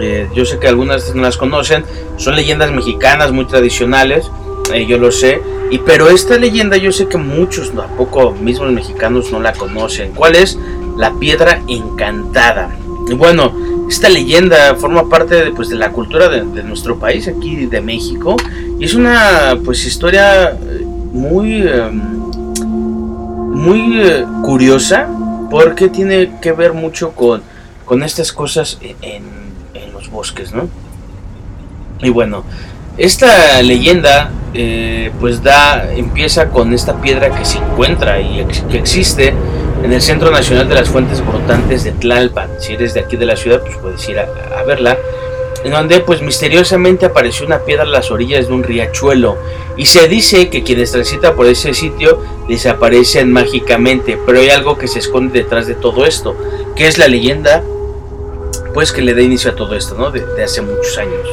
eh, 0.00 0.26
yo 0.32 0.46
sé 0.46 0.58
que 0.58 0.68
algunas 0.68 1.14
no 1.14 1.20
las 1.20 1.36
conocen, 1.36 1.84
son 2.16 2.34
leyendas 2.34 2.72
mexicanas 2.72 3.30
muy 3.30 3.44
tradicionales, 3.44 4.30
eh, 4.72 4.86
yo 4.86 4.96
lo 4.96 5.12
sé, 5.12 5.42
y 5.70 5.78
pero 5.78 6.08
esta 6.08 6.38
leyenda 6.38 6.76
yo 6.76 6.92
sé 6.92 7.08
que 7.08 7.18
muchos, 7.18 7.74
tampoco 7.74 8.32
mismos 8.32 8.72
mexicanos 8.72 9.30
no 9.30 9.40
la 9.40 9.52
conocen. 9.52 10.12
¿Cuál 10.12 10.36
es? 10.36 10.58
La 10.96 11.12
piedra 11.14 11.62
encantada. 11.68 12.70
Y 13.08 13.14
bueno, 13.14 13.52
esta 13.88 14.08
leyenda 14.08 14.74
forma 14.76 15.08
parte 15.08 15.44
de, 15.44 15.50
pues, 15.52 15.68
de 15.68 15.76
la 15.76 15.92
cultura 15.92 16.28
de, 16.28 16.62
nuestro 16.62 16.98
país, 16.98 17.28
aquí 17.28 17.66
de 17.66 17.80
México. 17.80 18.36
Y 18.78 18.84
es 18.84 18.94
una 18.94 19.58
pues 19.64 19.84
historia 19.84 20.50
eh, 20.50 20.84
muy, 21.12 21.62
em, 21.62 22.00
muy 23.54 24.00
eh, 24.00 24.24
curiosa 24.42 25.08
porque 25.50 25.88
tiene 25.88 26.32
que 26.40 26.52
ver 26.52 26.72
mucho 26.72 27.12
con, 27.12 27.42
con 27.84 28.02
estas 28.02 28.32
cosas 28.32 28.78
en 28.80 29.22
los 29.92 30.10
bosques, 30.10 30.52
¿no? 30.52 30.68
Y 32.00 32.10
bueno, 32.10 32.44
esta 32.98 33.62
leyenda 33.62 34.32
eh, 34.54 35.12
pues 35.20 35.42
da 35.42 35.92
empieza 35.94 36.48
con 36.48 36.72
esta 36.72 37.00
piedra 37.00 37.30
que 37.30 37.44
se 37.44 37.58
encuentra 37.58 38.20
y 38.20 38.44
que 38.70 38.78
existe 38.78 39.32
en 39.84 39.92
el 39.92 40.02
Centro 40.02 40.32
Nacional 40.32 40.68
de 40.68 40.74
las 40.74 40.88
Fuentes 40.88 41.24
Brotantes 41.24 41.84
de 41.84 41.92
Tlalpan. 41.92 42.50
Si 42.58 42.72
eres 42.72 42.94
de 42.94 43.00
aquí 43.00 43.16
de 43.16 43.26
la 43.26 43.36
ciudad, 43.36 43.60
pues 43.60 43.76
puedes 43.76 44.08
ir 44.08 44.18
a, 44.18 44.26
verla. 44.64 44.98
En 45.64 45.70
donde 45.70 46.00
pues 46.00 46.22
misteriosamente 46.22 47.06
apareció 47.06 47.46
una 47.46 47.60
piedra 47.60 47.84
a 47.84 47.86
las 47.86 48.10
orillas 48.10 48.48
de 48.48 48.54
un 48.54 48.64
riachuelo. 48.64 49.38
Y 49.76 49.86
se 49.86 50.08
dice 50.08 50.50
que 50.50 50.64
quienes 50.64 50.90
transitan 50.90 51.36
por 51.36 51.46
ese 51.46 51.74
sitio 51.74 52.20
desaparecen 52.48 53.30
mágicamente. 53.30 54.18
Pero 54.26 54.40
hay 54.40 54.50
algo 54.50 54.76
que 54.76 54.88
se 54.88 54.98
esconde 54.98 55.42
detrás 55.42 55.68
de 55.68 55.74
todo 55.74 56.04
esto. 56.04 56.36
Que 56.74 56.88
es 56.88 56.98
la 56.98 57.06
leyenda 57.06 57.62
pues 58.74 58.92
que 58.92 59.02
le 59.02 59.14
da 59.14 59.22
inicio 59.22 59.52
a 59.52 59.54
todo 59.54 59.74
esto, 59.74 59.94
¿no? 59.94 60.10
de 60.10 60.42
hace 60.42 60.62
muchos 60.62 60.98
años 60.98 61.28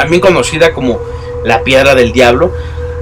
también 0.00 0.22
conocida 0.22 0.72
como 0.72 0.98
la 1.44 1.62
piedra 1.62 1.94
del 1.94 2.12
diablo, 2.12 2.54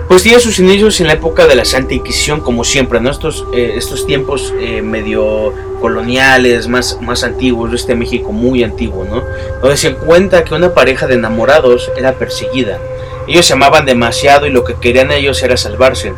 pues 0.08 0.24
tiene 0.24 0.40
sus 0.40 0.58
inicios 0.58 1.00
en 1.00 1.06
la 1.06 1.12
época 1.12 1.46
de 1.46 1.54
la 1.54 1.64
Santa 1.64 1.94
Inquisición, 1.94 2.40
como 2.40 2.64
siempre, 2.64 2.98
en 2.98 3.06
estos, 3.06 3.46
eh, 3.52 3.74
estos 3.76 4.04
tiempos 4.04 4.52
eh, 4.58 4.82
medio 4.82 5.54
coloniales, 5.80 6.66
más, 6.66 6.98
más 7.00 7.22
antiguos, 7.22 7.72
este 7.72 7.94
México 7.94 8.32
muy 8.32 8.64
antiguo, 8.64 9.04
¿no? 9.04 9.22
Donde 9.62 9.76
se 9.76 9.94
cuenta 9.94 10.42
que 10.42 10.56
una 10.56 10.74
pareja 10.74 11.06
de 11.06 11.14
enamorados 11.14 11.88
era 11.96 12.14
perseguida. 12.14 12.80
Ellos 13.28 13.46
se 13.46 13.52
amaban 13.52 13.87
demasiado 13.87 14.46
y 14.46 14.50
lo 14.50 14.64
que 14.64 14.74
querían 14.74 15.12
ellos 15.12 15.40
era 15.44 15.56
salvarse. 15.56 16.14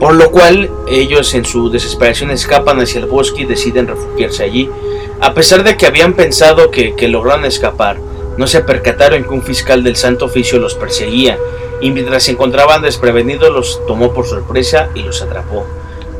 Por 0.00 0.14
lo 0.14 0.32
cual 0.32 0.70
ellos 0.88 1.34
en 1.34 1.44
su 1.44 1.70
desesperación 1.70 2.32
escapan 2.32 2.80
hacia 2.80 2.98
el 2.98 3.06
bosque 3.06 3.42
y 3.42 3.44
deciden 3.44 3.86
refugiarse 3.86 4.42
allí. 4.42 4.68
A 5.20 5.34
pesar 5.34 5.62
de 5.62 5.76
que 5.76 5.86
habían 5.86 6.14
pensado 6.14 6.72
que, 6.72 6.96
que 6.96 7.06
lograron 7.06 7.44
escapar, 7.44 7.98
no 8.36 8.46
se 8.46 8.60
percataron 8.60 9.22
que 9.22 9.30
un 9.30 9.42
fiscal 9.42 9.82
del 9.82 9.96
Santo 9.96 10.26
Oficio 10.26 10.58
los 10.58 10.74
perseguía 10.74 11.38
y 11.80 11.90
mientras 11.90 12.24
se 12.24 12.32
encontraban 12.32 12.82
desprevenidos 12.82 13.52
los 13.52 13.86
tomó 13.86 14.12
por 14.12 14.26
sorpresa 14.26 14.88
y 14.94 15.02
los 15.02 15.22
atrapó. 15.22 15.66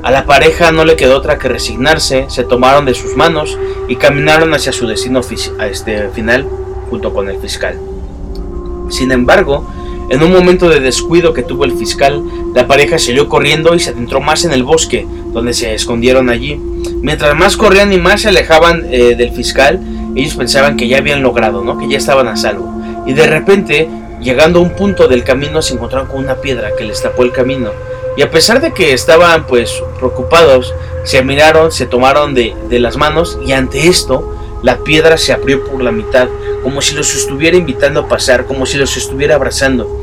A 0.02 0.10
la 0.10 0.24
pareja 0.24 0.70
no 0.70 0.84
le 0.84 0.96
quedó 0.96 1.16
otra 1.16 1.38
que 1.38 1.48
resignarse, 1.48 2.26
se 2.28 2.44
tomaron 2.44 2.84
de 2.84 2.94
sus 2.94 3.16
manos 3.16 3.58
y 3.88 3.96
caminaron 3.96 4.54
hacia 4.54 4.72
su 4.72 4.86
destino 4.86 5.20
este 5.20 6.08
final 6.10 6.46
junto 6.90 7.12
con 7.12 7.28
el 7.28 7.38
fiscal. 7.38 7.78
Sin 8.88 9.10
embargo, 9.10 9.66
en 10.08 10.22
un 10.22 10.30
momento 10.30 10.68
de 10.68 10.78
descuido 10.78 11.34
que 11.34 11.42
tuvo 11.42 11.64
el 11.64 11.72
fiscal, 11.72 12.22
la 12.54 12.68
pareja 12.68 12.98
salió 12.98 13.28
corriendo 13.28 13.74
y 13.74 13.80
se 13.80 13.90
adentró 13.90 14.20
más 14.20 14.44
en 14.44 14.52
el 14.52 14.62
bosque, 14.62 15.06
donde 15.32 15.52
se 15.52 15.74
escondieron 15.74 16.30
allí. 16.30 16.60
Mientras 17.02 17.34
más 17.34 17.56
corrían 17.56 17.92
y 17.92 17.98
más 17.98 18.22
se 18.22 18.28
alejaban 18.28 18.86
eh, 18.90 19.16
del 19.16 19.32
fiscal, 19.32 19.80
ellos 20.16 20.34
pensaban 20.34 20.76
que 20.76 20.88
ya 20.88 20.98
habían 20.98 21.22
logrado, 21.22 21.62
¿no? 21.62 21.78
Que 21.78 21.88
ya 21.88 21.98
estaban 21.98 22.28
a 22.28 22.36
salvo. 22.36 22.72
Y 23.06 23.12
de 23.12 23.26
repente, 23.26 23.88
llegando 24.20 24.58
a 24.58 24.62
un 24.62 24.70
punto 24.70 25.08
del 25.08 25.24
camino, 25.24 25.62
se 25.62 25.74
encontraron 25.74 26.08
con 26.08 26.18
una 26.18 26.36
piedra 26.36 26.74
que 26.76 26.84
les 26.84 27.02
tapó 27.02 27.22
el 27.22 27.32
camino. 27.32 27.70
Y 28.16 28.22
a 28.22 28.30
pesar 28.30 28.60
de 28.60 28.72
que 28.72 28.92
estaban 28.92 29.46
pues 29.46 29.82
preocupados, 29.98 30.74
se 31.04 31.22
miraron, 31.22 31.70
se 31.70 31.86
tomaron 31.86 32.34
de, 32.34 32.54
de 32.68 32.80
las 32.80 32.96
manos 32.96 33.38
y 33.46 33.52
ante 33.52 33.88
esto 33.88 34.34
la 34.62 34.78
piedra 34.78 35.18
se 35.18 35.32
abrió 35.32 35.64
por 35.64 35.82
la 35.82 35.92
mitad, 35.92 36.28
como 36.62 36.80
si 36.80 36.94
los 36.94 37.14
estuviera 37.14 37.56
invitando 37.56 38.00
a 38.00 38.08
pasar, 38.08 38.46
como 38.46 38.64
si 38.64 38.78
los 38.78 38.96
estuviera 38.96 39.34
abrazando. 39.34 40.02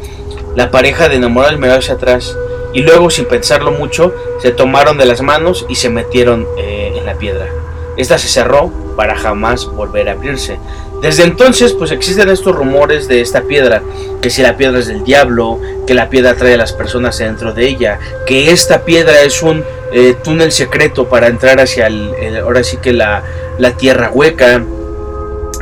La 0.55 0.69
pareja 0.69 1.09
de 1.09 1.15
enamorados 1.15 1.59
miró 1.59 1.73
hacia 1.73 1.95
atrás 1.95 2.37
y 2.71 2.81
luego, 2.81 3.09
sin 3.09 3.25
pensarlo 3.25 3.71
mucho, 3.71 4.13
se 4.39 4.51
tomaron 4.51 4.97
de 4.97 5.05
las 5.05 5.21
manos 5.21 5.65
y 5.69 5.75
se 5.75 5.89
metieron 5.89 6.47
eh, 6.57 6.93
en 6.95 7.05
la 7.05 7.15
piedra. 7.15 7.62
Esta 7.97 8.17
se 8.17 8.27
cerró 8.27 8.71
para 8.95 9.15
jamás 9.15 9.65
volver 9.65 10.09
a 10.09 10.13
abrirse. 10.13 10.59
Desde 11.01 11.23
entonces, 11.23 11.73
pues 11.73 11.91
existen 11.91 12.29
estos 12.29 12.55
rumores 12.55 13.07
de 13.07 13.21
esta 13.21 13.41
piedra, 13.41 13.81
que 14.21 14.29
si 14.29 14.41
la 14.41 14.55
piedra 14.55 14.79
es 14.79 14.87
del 14.87 15.03
diablo, 15.03 15.59
que 15.85 15.93
la 15.93 16.09
piedra 16.09 16.35
trae 16.35 16.53
a 16.53 16.57
las 16.57 16.71
personas 16.71 17.17
dentro 17.17 17.53
de 17.53 17.67
ella, 17.67 17.99
que 18.25 18.51
esta 18.51 18.85
piedra 18.85 19.21
es 19.21 19.43
un 19.43 19.65
eh, 19.91 20.15
túnel 20.23 20.51
secreto 20.51 21.09
para 21.09 21.27
entrar 21.27 21.59
hacia 21.59 21.87
el, 21.87 22.37
ahora 22.41 22.63
sí 22.63 22.77
que 22.77 22.93
la, 22.93 23.21
la 23.57 23.71
tierra 23.71 24.09
hueca, 24.11 24.63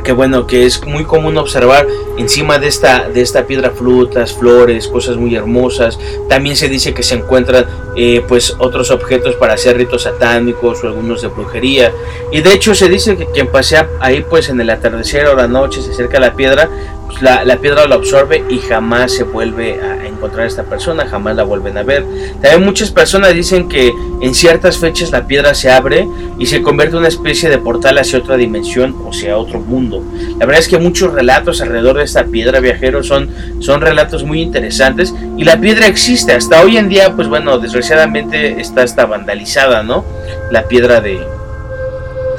que 0.03 0.11
bueno, 0.11 0.47
que 0.47 0.65
es 0.65 0.85
muy 0.85 1.05
común 1.05 1.37
observar 1.37 1.87
encima 2.17 2.59
de 2.59 2.67
esta, 2.67 3.09
de 3.09 3.21
esta 3.21 3.45
piedra 3.45 3.71
frutas, 3.71 4.33
flores, 4.33 4.87
cosas 4.87 5.17
muy 5.17 5.35
hermosas. 5.35 5.99
También 6.27 6.55
se 6.55 6.69
dice 6.69 6.93
que 6.93 7.03
se 7.03 7.15
encuentran 7.15 7.65
eh, 7.95 8.23
pues 8.27 8.55
otros 8.57 8.91
objetos 8.91 9.35
para 9.35 9.53
hacer 9.53 9.77
ritos 9.77 10.03
satánicos 10.03 10.83
o 10.83 10.87
algunos 10.87 11.21
de 11.21 11.27
brujería. 11.27 11.91
Y 12.31 12.41
de 12.41 12.53
hecho 12.53 12.73
se 12.75 12.89
dice 12.89 13.17
que 13.17 13.25
quien 13.27 13.47
pasea 13.47 13.89
ahí 13.99 14.25
pues 14.27 14.49
en 14.49 14.59
el 14.61 14.69
atardecer 14.69 15.27
o 15.27 15.35
la 15.35 15.47
noche 15.47 15.81
se 15.81 15.91
acerca 15.91 16.17
a 16.17 16.21
la 16.21 16.33
piedra, 16.33 16.69
pues, 17.11 17.21
la, 17.21 17.43
la, 17.43 17.57
piedra 17.57 17.85
lo 17.85 17.95
absorbe 17.95 18.43
y 18.49 18.59
jamás 18.59 19.13
se 19.13 19.23
vuelve 19.23 19.79
a 19.81 20.07
encontrar 20.07 20.45
a 20.45 20.47
esta 20.47 20.63
persona, 20.63 21.07
jamás 21.07 21.35
la 21.35 21.43
vuelven 21.43 21.77
a 21.77 21.83
ver. 21.83 22.05
También 22.41 22.63
muchas 22.63 22.91
personas 22.91 23.33
dicen 23.33 23.67
que 23.67 23.91
en 24.21 24.33
ciertas 24.33 24.77
fechas 24.77 25.11
la 25.11 25.27
piedra 25.27 25.53
se 25.53 25.71
abre 25.71 26.07
y 26.37 26.45
se 26.45 26.61
convierte 26.61 26.95
en 26.95 26.99
una 26.99 27.07
especie 27.07 27.49
de 27.49 27.57
portal 27.57 27.97
hacia 27.97 28.19
otra 28.19 28.37
dimensión 28.37 28.95
o 29.05 29.13
sea 29.13 29.37
otro 29.37 29.59
mundo. 29.59 30.03
La 30.39 30.45
verdad 30.45 30.59
es 30.59 30.67
que 30.67 30.77
muchos 30.77 31.13
relatos 31.13 31.61
alrededor 31.61 31.97
de 31.97 32.03
esta 32.03 32.25
piedra 32.25 32.59
viajero 32.59 33.03
son, 33.03 33.29
son 33.59 33.81
relatos 33.81 34.23
muy 34.23 34.41
interesantes 34.41 35.13
y 35.37 35.43
la 35.43 35.59
piedra 35.59 35.87
existe. 35.87 36.33
Hasta 36.33 36.61
hoy 36.61 36.77
en 36.77 36.89
día, 36.89 37.15
pues 37.15 37.27
bueno, 37.27 37.59
desgraciadamente 37.59 38.59
está, 38.61 38.83
está 38.83 39.05
vandalizada, 39.05 39.83
¿no? 39.83 40.05
La 40.51 40.63
piedra 40.67 41.01
de, 41.01 41.19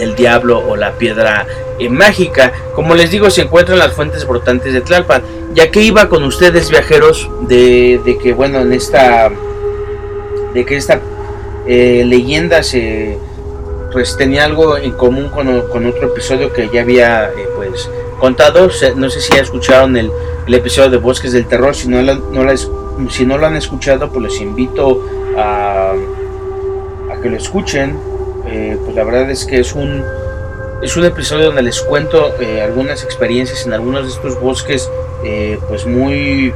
del 0.03 0.17
diablo 0.17 0.59
o 0.59 0.77
la 0.77 0.93
piedra 0.93 1.47
eh, 1.79 1.89
mágica. 1.89 2.53
Como 2.75 2.95
les 2.95 3.11
digo, 3.11 3.31
se 3.31 3.43
encuentran 3.43 3.79
las 3.79 3.93
fuentes 3.93 4.27
brotantes 4.27 4.73
de 4.73 4.81
Tlalpan. 4.81 5.23
Ya 5.55 5.71
que 5.71 5.81
iba 5.81 6.09
con 6.09 6.25
ustedes 6.25 6.71
viajeros 6.71 7.31
de, 7.43 8.19
que, 8.21 8.33
bueno, 8.33 8.61
en 8.61 8.73
esta, 8.73 9.31
de 10.55 10.65
que 10.65 10.77
esta 10.77 11.01
eh, 11.67 12.05
leyenda 12.07 12.63
se, 12.63 13.19
pues 13.93 14.17
tenía 14.17 14.45
algo 14.45 14.77
en 14.77 14.93
común 14.93 15.29
con, 15.29 15.87
otro 15.87 16.09
episodio 16.09 16.53
que 16.53 16.69
ya 16.73 16.81
había, 16.81 17.27
eh, 17.27 17.49
pues, 17.55 17.89
contado. 18.19 18.71
No 18.97 19.11
sé 19.11 19.21
si 19.21 19.35
ya 19.35 19.43
escucharon 19.43 19.97
el, 19.97 20.11
episodio 20.49 20.91
de 20.91 20.97
Bosques 20.97 21.33
del 21.33 21.47
Terror. 21.47 21.77
Si 21.77 21.89
no, 21.89 22.03
no 22.03 23.11
si 23.11 23.25
no 23.25 23.39
lo 23.39 23.47
han 23.47 23.57
escuchado, 23.57 24.11
pues 24.11 24.33
les 24.33 24.41
invito 24.41 25.07
a, 25.37 25.93
a 27.13 27.21
que 27.21 27.31
lo 27.31 27.37
escuchen 27.37 28.12
eh, 28.53 28.77
pues 28.85 28.95
la 28.95 29.05
verdad 29.05 29.31
es 29.31 29.47
que 29.47 29.61
es 29.61 29.73
un, 29.73 30.05
es 30.83 30.95
un 30.97 31.07
episodio 31.07 31.47
donde 31.47 31.63
les 31.63 31.81
cuento 31.81 32.35
eh, 32.39 32.61
algunas 32.61 33.03
experiencias 33.03 33.65
en 33.65 33.73
algunos 33.73 34.05
de 34.05 34.11
estos 34.11 34.39
bosques 34.39 34.91
eh, 35.25 35.59
pues 35.69 35.87
muy 35.87 36.53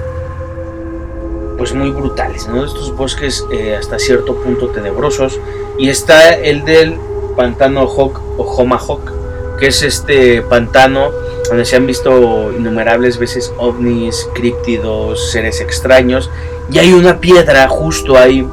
pues 1.57 1.72
muy 1.72 1.88
brutales, 1.88 2.47
¿no? 2.49 2.66
Estos 2.66 2.94
bosques 2.94 3.42
hasta 3.78 3.99
cierto 3.99 4.36
punto 4.36 4.68
tenebrosos. 4.68 5.40
Y 5.78 5.88
está 5.88 6.34
el 6.34 6.66
del 6.66 6.99
pantano 7.34 7.86
Hawk 7.86 8.20
o 8.36 8.42
Homahawk, 8.42 9.11
que 9.59 9.68
es 9.68 9.82
este 9.82 10.42
pantano 10.42 11.12
donde 11.49 11.64
se 11.64 11.76
han 11.76 11.86
visto 11.86 12.53
innumerables 12.53 13.16
veces 13.18 13.55
ovnis, 13.57 14.28
críptidos, 14.34 15.30
seres 15.30 15.62
extraños. 15.62 16.28
Y 16.70 16.78
hay 16.78 16.92
una 16.92 17.20
piedra 17.20 17.66
justo 17.68 18.18
ahí. 18.18 18.47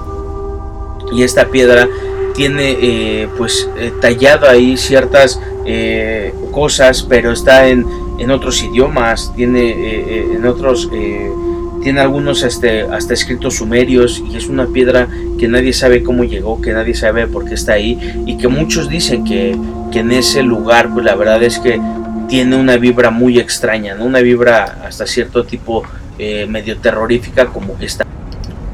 Y 1.12 1.24
esta 1.24 1.48
piedra 1.48 1.90
tiene 2.34 2.78
eh, 2.82 3.28
pues 3.38 3.70
eh, 3.78 3.94
tallado 4.02 4.48
ahí 4.50 4.78
ciertas 4.78 5.40
eh, 5.66 6.34
cosas, 6.52 7.04
pero 7.04 7.32
está 7.32 7.68
en, 7.68 7.86
en, 8.20 8.32
otros 8.32 8.62
idiomas, 8.64 9.32
tiene 9.36 10.34
en 10.36 10.46
otros, 10.46 10.90
tiene 11.82 12.00
algunos 12.00 12.44
este, 12.44 12.82
hasta 12.82 13.14
escritos 13.14 13.56
sumerios 13.56 14.22
y 14.30 14.36
es 14.36 14.48
una 14.48 14.68
piedra 14.68 15.08
que 15.40 15.48
nadie 15.48 15.74
sabe 15.74 16.04
cómo 16.04 16.24
llegó, 16.24 16.62
que 16.62 16.74
nadie 16.74 16.96
sabe 16.96 17.28
por 17.28 17.46
qué 17.46 17.54
está 17.54 17.74
ahí 17.74 17.98
y 18.26 18.38
que 18.38 18.48
muchos 18.48 18.90
dicen 18.90 19.24
que, 19.24 19.58
que 19.92 20.00
en 20.00 20.12
ese 20.12 20.44
lugar 20.44 20.94
pues 20.94 21.06
la 21.06 21.16
verdad 21.16 21.42
es 21.44 21.60
que 21.60 21.80
tiene 22.28 22.56
una 22.56 22.78
vibra 22.78 23.10
muy 23.10 23.40
extraña, 23.40 23.96
una 24.00 24.20
vibra 24.20 24.84
hasta 24.86 25.06
cierto 25.08 25.44
tipo 25.44 25.84
medio 26.48 26.78
terrorífica 26.78 27.48
como 27.48 27.76
esta. 27.80 28.06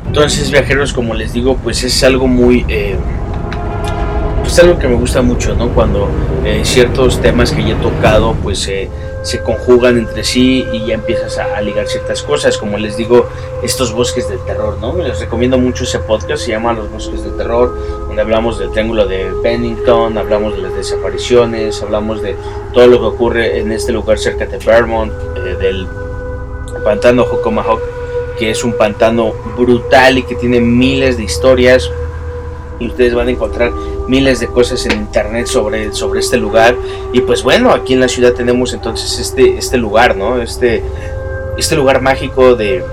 Entonces 0.06 0.52
viajeros 0.52 0.92
como 0.92 1.14
les 1.14 1.34
digo 1.34 1.58
pues 1.58 1.84
es 1.84 2.04
algo 2.04 2.28
muy 2.28 2.66
es 4.50 4.58
algo 4.58 4.80
que 4.80 4.88
me 4.88 4.96
gusta 4.96 5.22
mucho, 5.22 5.54
¿no? 5.54 5.70
Cuando 5.70 6.08
eh, 6.44 6.62
ciertos 6.64 7.22
temas 7.22 7.52
que 7.52 7.64
ya 7.64 7.74
he 7.74 7.76
tocado, 7.76 8.36
pues 8.42 8.60
se 8.60 9.44
conjugan 9.44 10.00
entre 10.00 10.24
sí 10.24 10.66
y 10.74 10.88
ya 10.88 10.96
empiezas 10.96 11.38
a, 11.38 11.62
ligar 11.62 11.88
ciertas 11.88 12.24
cosas, 12.24 12.58
como 12.58 12.80
les 12.80 12.98
digo, 12.98 13.28
estos 13.62 13.94
bosques 13.94 14.28
del 14.28 14.40
terror, 14.46 14.80
¿no? 14.82 14.98
Les 14.98 15.20
recomiendo 15.20 15.60
mucho 15.60 15.84
ese 15.84 16.00
podcast, 16.00 16.46
se 16.46 16.52
llama 16.52 16.74
Los 16.74 16.92
Bosques 16.92 17.24
del 17.24 17.38
Terror, 17.38 17.78
donde 18.08 18.24
hablamos 18.24 18.58
del 18.58 18.72
Triángulo 18.72 19.06
de 19.06 19.30
Bennington, 19.44 20.18
hablamos 20.18 20.56
de 20.56 20.64
las 20.64 20.74
desapariciones, 20.74 21.84
hablamos 21.84 22.24
de 22.24 22.36
todo 22.74 22.88
lo 22.88 23.00
que 23.00 23.06
ocurre 23.06 23.60
en 23.60 23.72
este 23.72 23.92
lugar 23.92 24.18
cerca 24.18 24.48
de 24.48 24.58
Vermont, 24.58 25.14
eh, 25.36 25.58
del 25.60 25.88
pantano 26.84 27.22
Hockomahawk, 27.22 27.82
que 28.40 28.50
es 28.50 28.64
un 28.64 28.74
pantano 28.74 29.32
brutal 29.56 30.18
y 30.18 30.24
que 30.24 30.34
tiene 30.34 30.60
miles 30.60 31.18
de 31.18 31.24
historias 31.24 31.92
y 32.80 32.88
ustedes 32.88 33.14
van 33.14 33.28
a 33.28 33.32
encontrar 33.32 33.72
miles 34.10 34.40
de 34.40 34.48
cosas 34.48 34.86
en 34.88 34.94
internet 34.94 35.46
sobre, 35.46 35.94
sobre 35.94 36.20
este 36.20 36.38
lugar. 36.38 36.76
Y 37.14 37.22
pues 37.22 37.44
bueno 37.44 37.72
aquí 37.72 37.94
en 37.94 38.00
la 38.00 38.08
ciudad 38.10 38.34
tenemos 38.34 38.74
entonces 38.74 39.20
este, 39.20 39.58
este 39.58 39.78
lugar 39.78 40.18
no 40.18 40.42
este, 40.42 40.84
este 41.58 41.76
lugar 41.76 42.02
mágico 42.02 42.56
de 42.56 42.84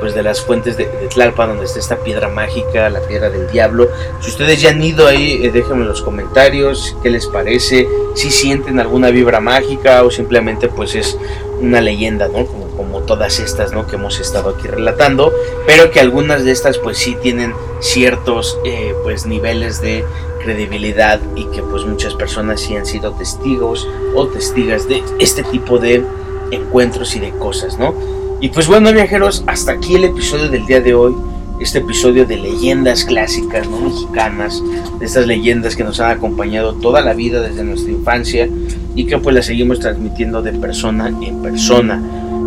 pues 0.00 0.14
de 0.14 0.22
las 0.22 0.40
fuentes 0.40 0.78
de, 0.78 0.86
Tlalpan 1.10 1.50
donde 1.50 1.66
está 1.66 1.78
esta 1.78 1.96
piedra 1.96 2.28
mágica 2.28 2.88
la 2.88 3.00
piedra 3.00 3.30
del 3.30 3.50
diablo. 3.50 3.88
Si 4.20 4.30
ustedes 4.30 4.60
ya 4.60 4.70
han 4.70 4.82
ido 4.82 5.06
ahí 5.06 5.40
eh, 5.44 5.50
déjenme 5.52 5.82
en 5.82 5.88
los 5.88 6.02
comentarios 6.02 6.96
qué 7.02 7.10
les 7.10 7.26
parece 7.26 7.86
si 8.14 8.30
sienten 8.30 8.80
alguna 8.80 9.10
vibra 9.10 9.40
mágica 9.40 10.02
o 10.02 10.10
simplemente 10.10 10.68
pues 10.68 10.94
es 10.94 11.16
una 11.60 11.80
leyenda 11.80 12.28
no 12.28 12.46
como, 12.46 12.69
como 12.90 13.04
todas 13.04 13.38
estas 13.38 13.72
no 13.72 13.86
que 13.86 13.94
hemos 13.94 14.18
estado 14.18 14.50
aquí 14.50 14.66
relatando 14.66 15.32
pero 15.66 15.90
que 15.90 16.00
algunas 16.00 16.44
de 16.44 16.50
estas 16.50 16.78
pues 16.78 16.98
sí 16.98 17.16
tienen 17.22 17.54
ciertos 17.80 18.58
eh, 18.64 18.94
pues 19.04 19.26
niveles 19.26 19.80
de 19.80 20.04
credibilidad 20.42 21.20
y 21.36 21.44
que 21.46 21.62
pues 21.62 21.84
muchas 21.84 22.14
personas 22.14 22.60
sí 22.60 22.74
han 22.74 22.86
sido 22.86 23.12
testigos 23.12 23.86
o 24.14 24.26
testigas 24.26 24.88
de 24.88 25.04
este 25.18 25.44
tipo 25.44 25.78
de 25.78 26.02
encuentros 26.50 27.14
y 27.14 27.20
de 27.20 27.30
cosas, 27.30 27.78
¿no? 27.78 27.94
Y 28.40 28.48
pues 28.48 28.66
bueno 28.66 28.92
viajeros, 28.92 29.44
hasta 29.46 29.72
aquí 29.72 29.94
el 29.94 30.04
episodio 30.04 30.48
del 30.48 30.66
día 30.66 30.80
de 30.80 30.94
hoy, 30.94 31.14
este 31.60 31.78
episodio 31.78 32.24
de 32.24 32.38
leyendas 32.38 33.04
clásicas, 33.04 33.68
¿no? 33.68 33.80
Mexicanas, 33.80 34.62
de 34.98 35.04
estas 35.04 35.26
leyendas 35.26 35.76
que 35.76 35.84
nos 35.84 36.00
han 36.00 36.16
acompañado 36.16 36.74
toda 36.74 37.02
la 37.02 37.12
vida 37.12 37.42
desde 37.42 37.62
nuestra 37.62 37.92
infancia 37.92 38.48
y 38.94 39.04
que 39.04 39.18
pues 39.18 39.36
las 39.36 39.46
seguimos 39.46 39.78
transmitiendo 39.78 40.42
de 40.42 40.52
persona 40.54 41.08
en 41.20 41.42
persona. 41.42 42.02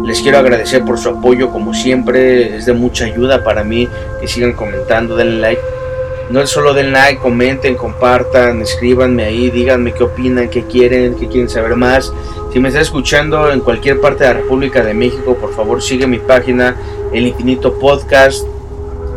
Les 0.06 0.22
quiero 0.22 0.38
agradecer 0.38 0.84
por 0.84 0.99
su 0.99 1.10
apoyo, 1.10 1.49
como 1.49 1.74
siempre, 1.74 2.58
es 2.58 2.66
de 2.66 2.74
mucha 2.74 3.06
ayuda 3.06 3.41
para 3.41 3.64
mí 3.64 3.88
que 4.20 4.28
sigan 4.28 4.51
comentando, 4.51 5.16
denle 5.16 5.39
like. 5.39 5.62
No 6.30 6.41
es 6.41 6.49
solo 6.49 6.74
den 6.74 6.91
like, 6.91 7.22
comenten, 7.22 7.76
compartan, 7.76 8.62
escríbanme 8.62 9.24
ahí, 9.24 9.49
díganme 9.49 9.93
qué 9.93 10.04
opinan, 10.04 10.49
qué 10.49 10.64
quieren, 10.64 11.16
qué 11.16 11.28
quieren 11.28 11.49
saber 11.49 11.76
más. 11.76 12.12
Si 12.51 12.60
me 12.60 12.68
está 12.68 12.82
escuchando 12.82 13.49
en 13.51 13.62
cualquier 13.62 14.01
parte 14.01 14.24
de 14.24 14.34
la 14.34 14.39
República 14.41 14.84
de 14.84 14.93
México, 14.93 15.36
por 15.36 15.54
favor 15.54 15.82
sigue 15.82 16.06
mi 16.06 16.20
página, 16.20 16.76
El 17.14 17.28
Infinito 17.28 17.80
Podcast. 17.80 18.45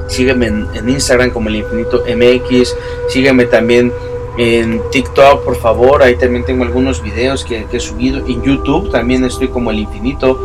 Sígueme 0.08 0.46
en, 0.46 0.88
Instagram 0.88 1.30
como 1.30 1.48
El 1.48 1.56
Infinito 1.56 2.04
MX. 2.06 2.76
Sígueme 3.08 3.46
también 3.46 3.92
en 4.38 4.80
TikTok, 4.92 5.44
por 5.44 5.56
favor. 5.56 6.02
Ahí 6.02 6.14
también 6.14 6.44
tengo 6.44 6.62
algunos 6.62 7.02
videos 7.02 7.44
que, 7.44 7.64
que 7.64 7.78
he 7.78 7.80
subido. 7.80 8.18
En 8.18 8.42
YouTube 8.42 8.90
también 8.92 9.24
estoy 9.24 9.48
como 9.48 9.70
El 9.70 9.80
Infinito 9.80 10.38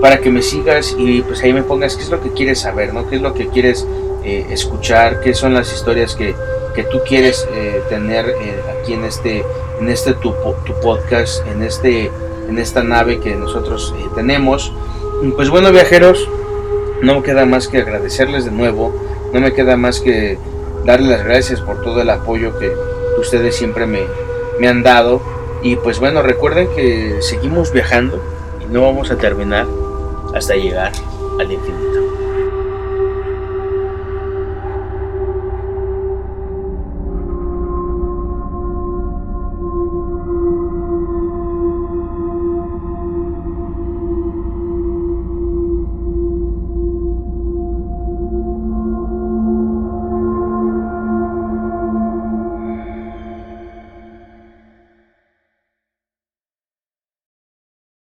para 0.00 0.18
que 0.18 0.30
me 0.30 0.42
sigas 0.42 0.94
y 0.96 1.22
pues 1.22 1.42
ahí 1.42 1.52
me 1.52 1.62
pongas 1.62 1.96
qué 1.96 2.02
es 2.02 2.10
lo 2.10 2.20
que 2.20 2.30
quieres 2.30 2.60
saber, 2.60 2.94
¿no? 2.94 3.08
¿Qué 3.08 3.16
es 3.16 3.22
lo 3.22 3.34
que 3.34 3.48
quieres 3.48 3.86
eh, 4.24 4.46
escuchar? 4.50 5.20
¿Qué 5.20 5.34
son 5.34 5.54
las 5.54 5.72
historias 5.72 6.14
que, 6.14 6.34
que 6.74 6.84
tú 6.84 7.00
quieres 7.06 7.48
eh, 7.52 7.82
tener 7.88 8.28
eh, 8.28 8.60
aquí 8.78 8.92
en 8.92 9.04
este, 9.04 9.44
en 9.80 9.88
este 9.88 10.14
tu, 10.14 10.32
tu, 10.64 10.72
podcast, 10.80 11.46
en, 11.48 11.62
este, 11.62 12.10
en 12.48 12.58
esta 12.58 12.82
nave 12.82 13.18
que 13.20 13.34
nosotros 13.34 13.94
tenemos? 14.14 14.72
Pues 15.34 15.50
bueno, 15.50 15.72
viajeros, 15.72 16.28
no 17.02 17.16
me 17.16 17.22
queda 17.22 17.44
más 17.44 17.66
que 17.66 17.78
agradecerles 17.78 18.44
de 18.44 18.52
nuevo, 18.52 18.94
no 19.32 19.40
me 19.40 19.52
queda 19.52 19.76
más 19.76 20.00
que 20.00 20.38
darles 20.84 21.08
las 21.08 21.24
gracias 21.24 21.60
por 21.60 21.82
todo 21.82 22.00
el 22.00 22.10
apoyo 22.10 22.56
que 22.58 22.72
ustedes 23.18 23.56
siempre 23.56 23.86
me, 23.86 24.02
me 24.60 24.68
han 24.68 24.82
dado. 24.84 25.20
Y 25.60 25.74
pues 25.74 25.98
bueno, 25.98 26.22
recuerden 26.22 26.68
que 26.76 27.16
seguimos 27.20 27.72
viajando 27.72 28.22
y 28.60 28.72
no 28.72 28.82
vamos 28.82 29.10
a 29.10 29.16
terminar 29.16 29.66
hasta 30.34 30.54
llegar 30.54 30.92
al 31.38 31.52
infinito. 31.52 32.07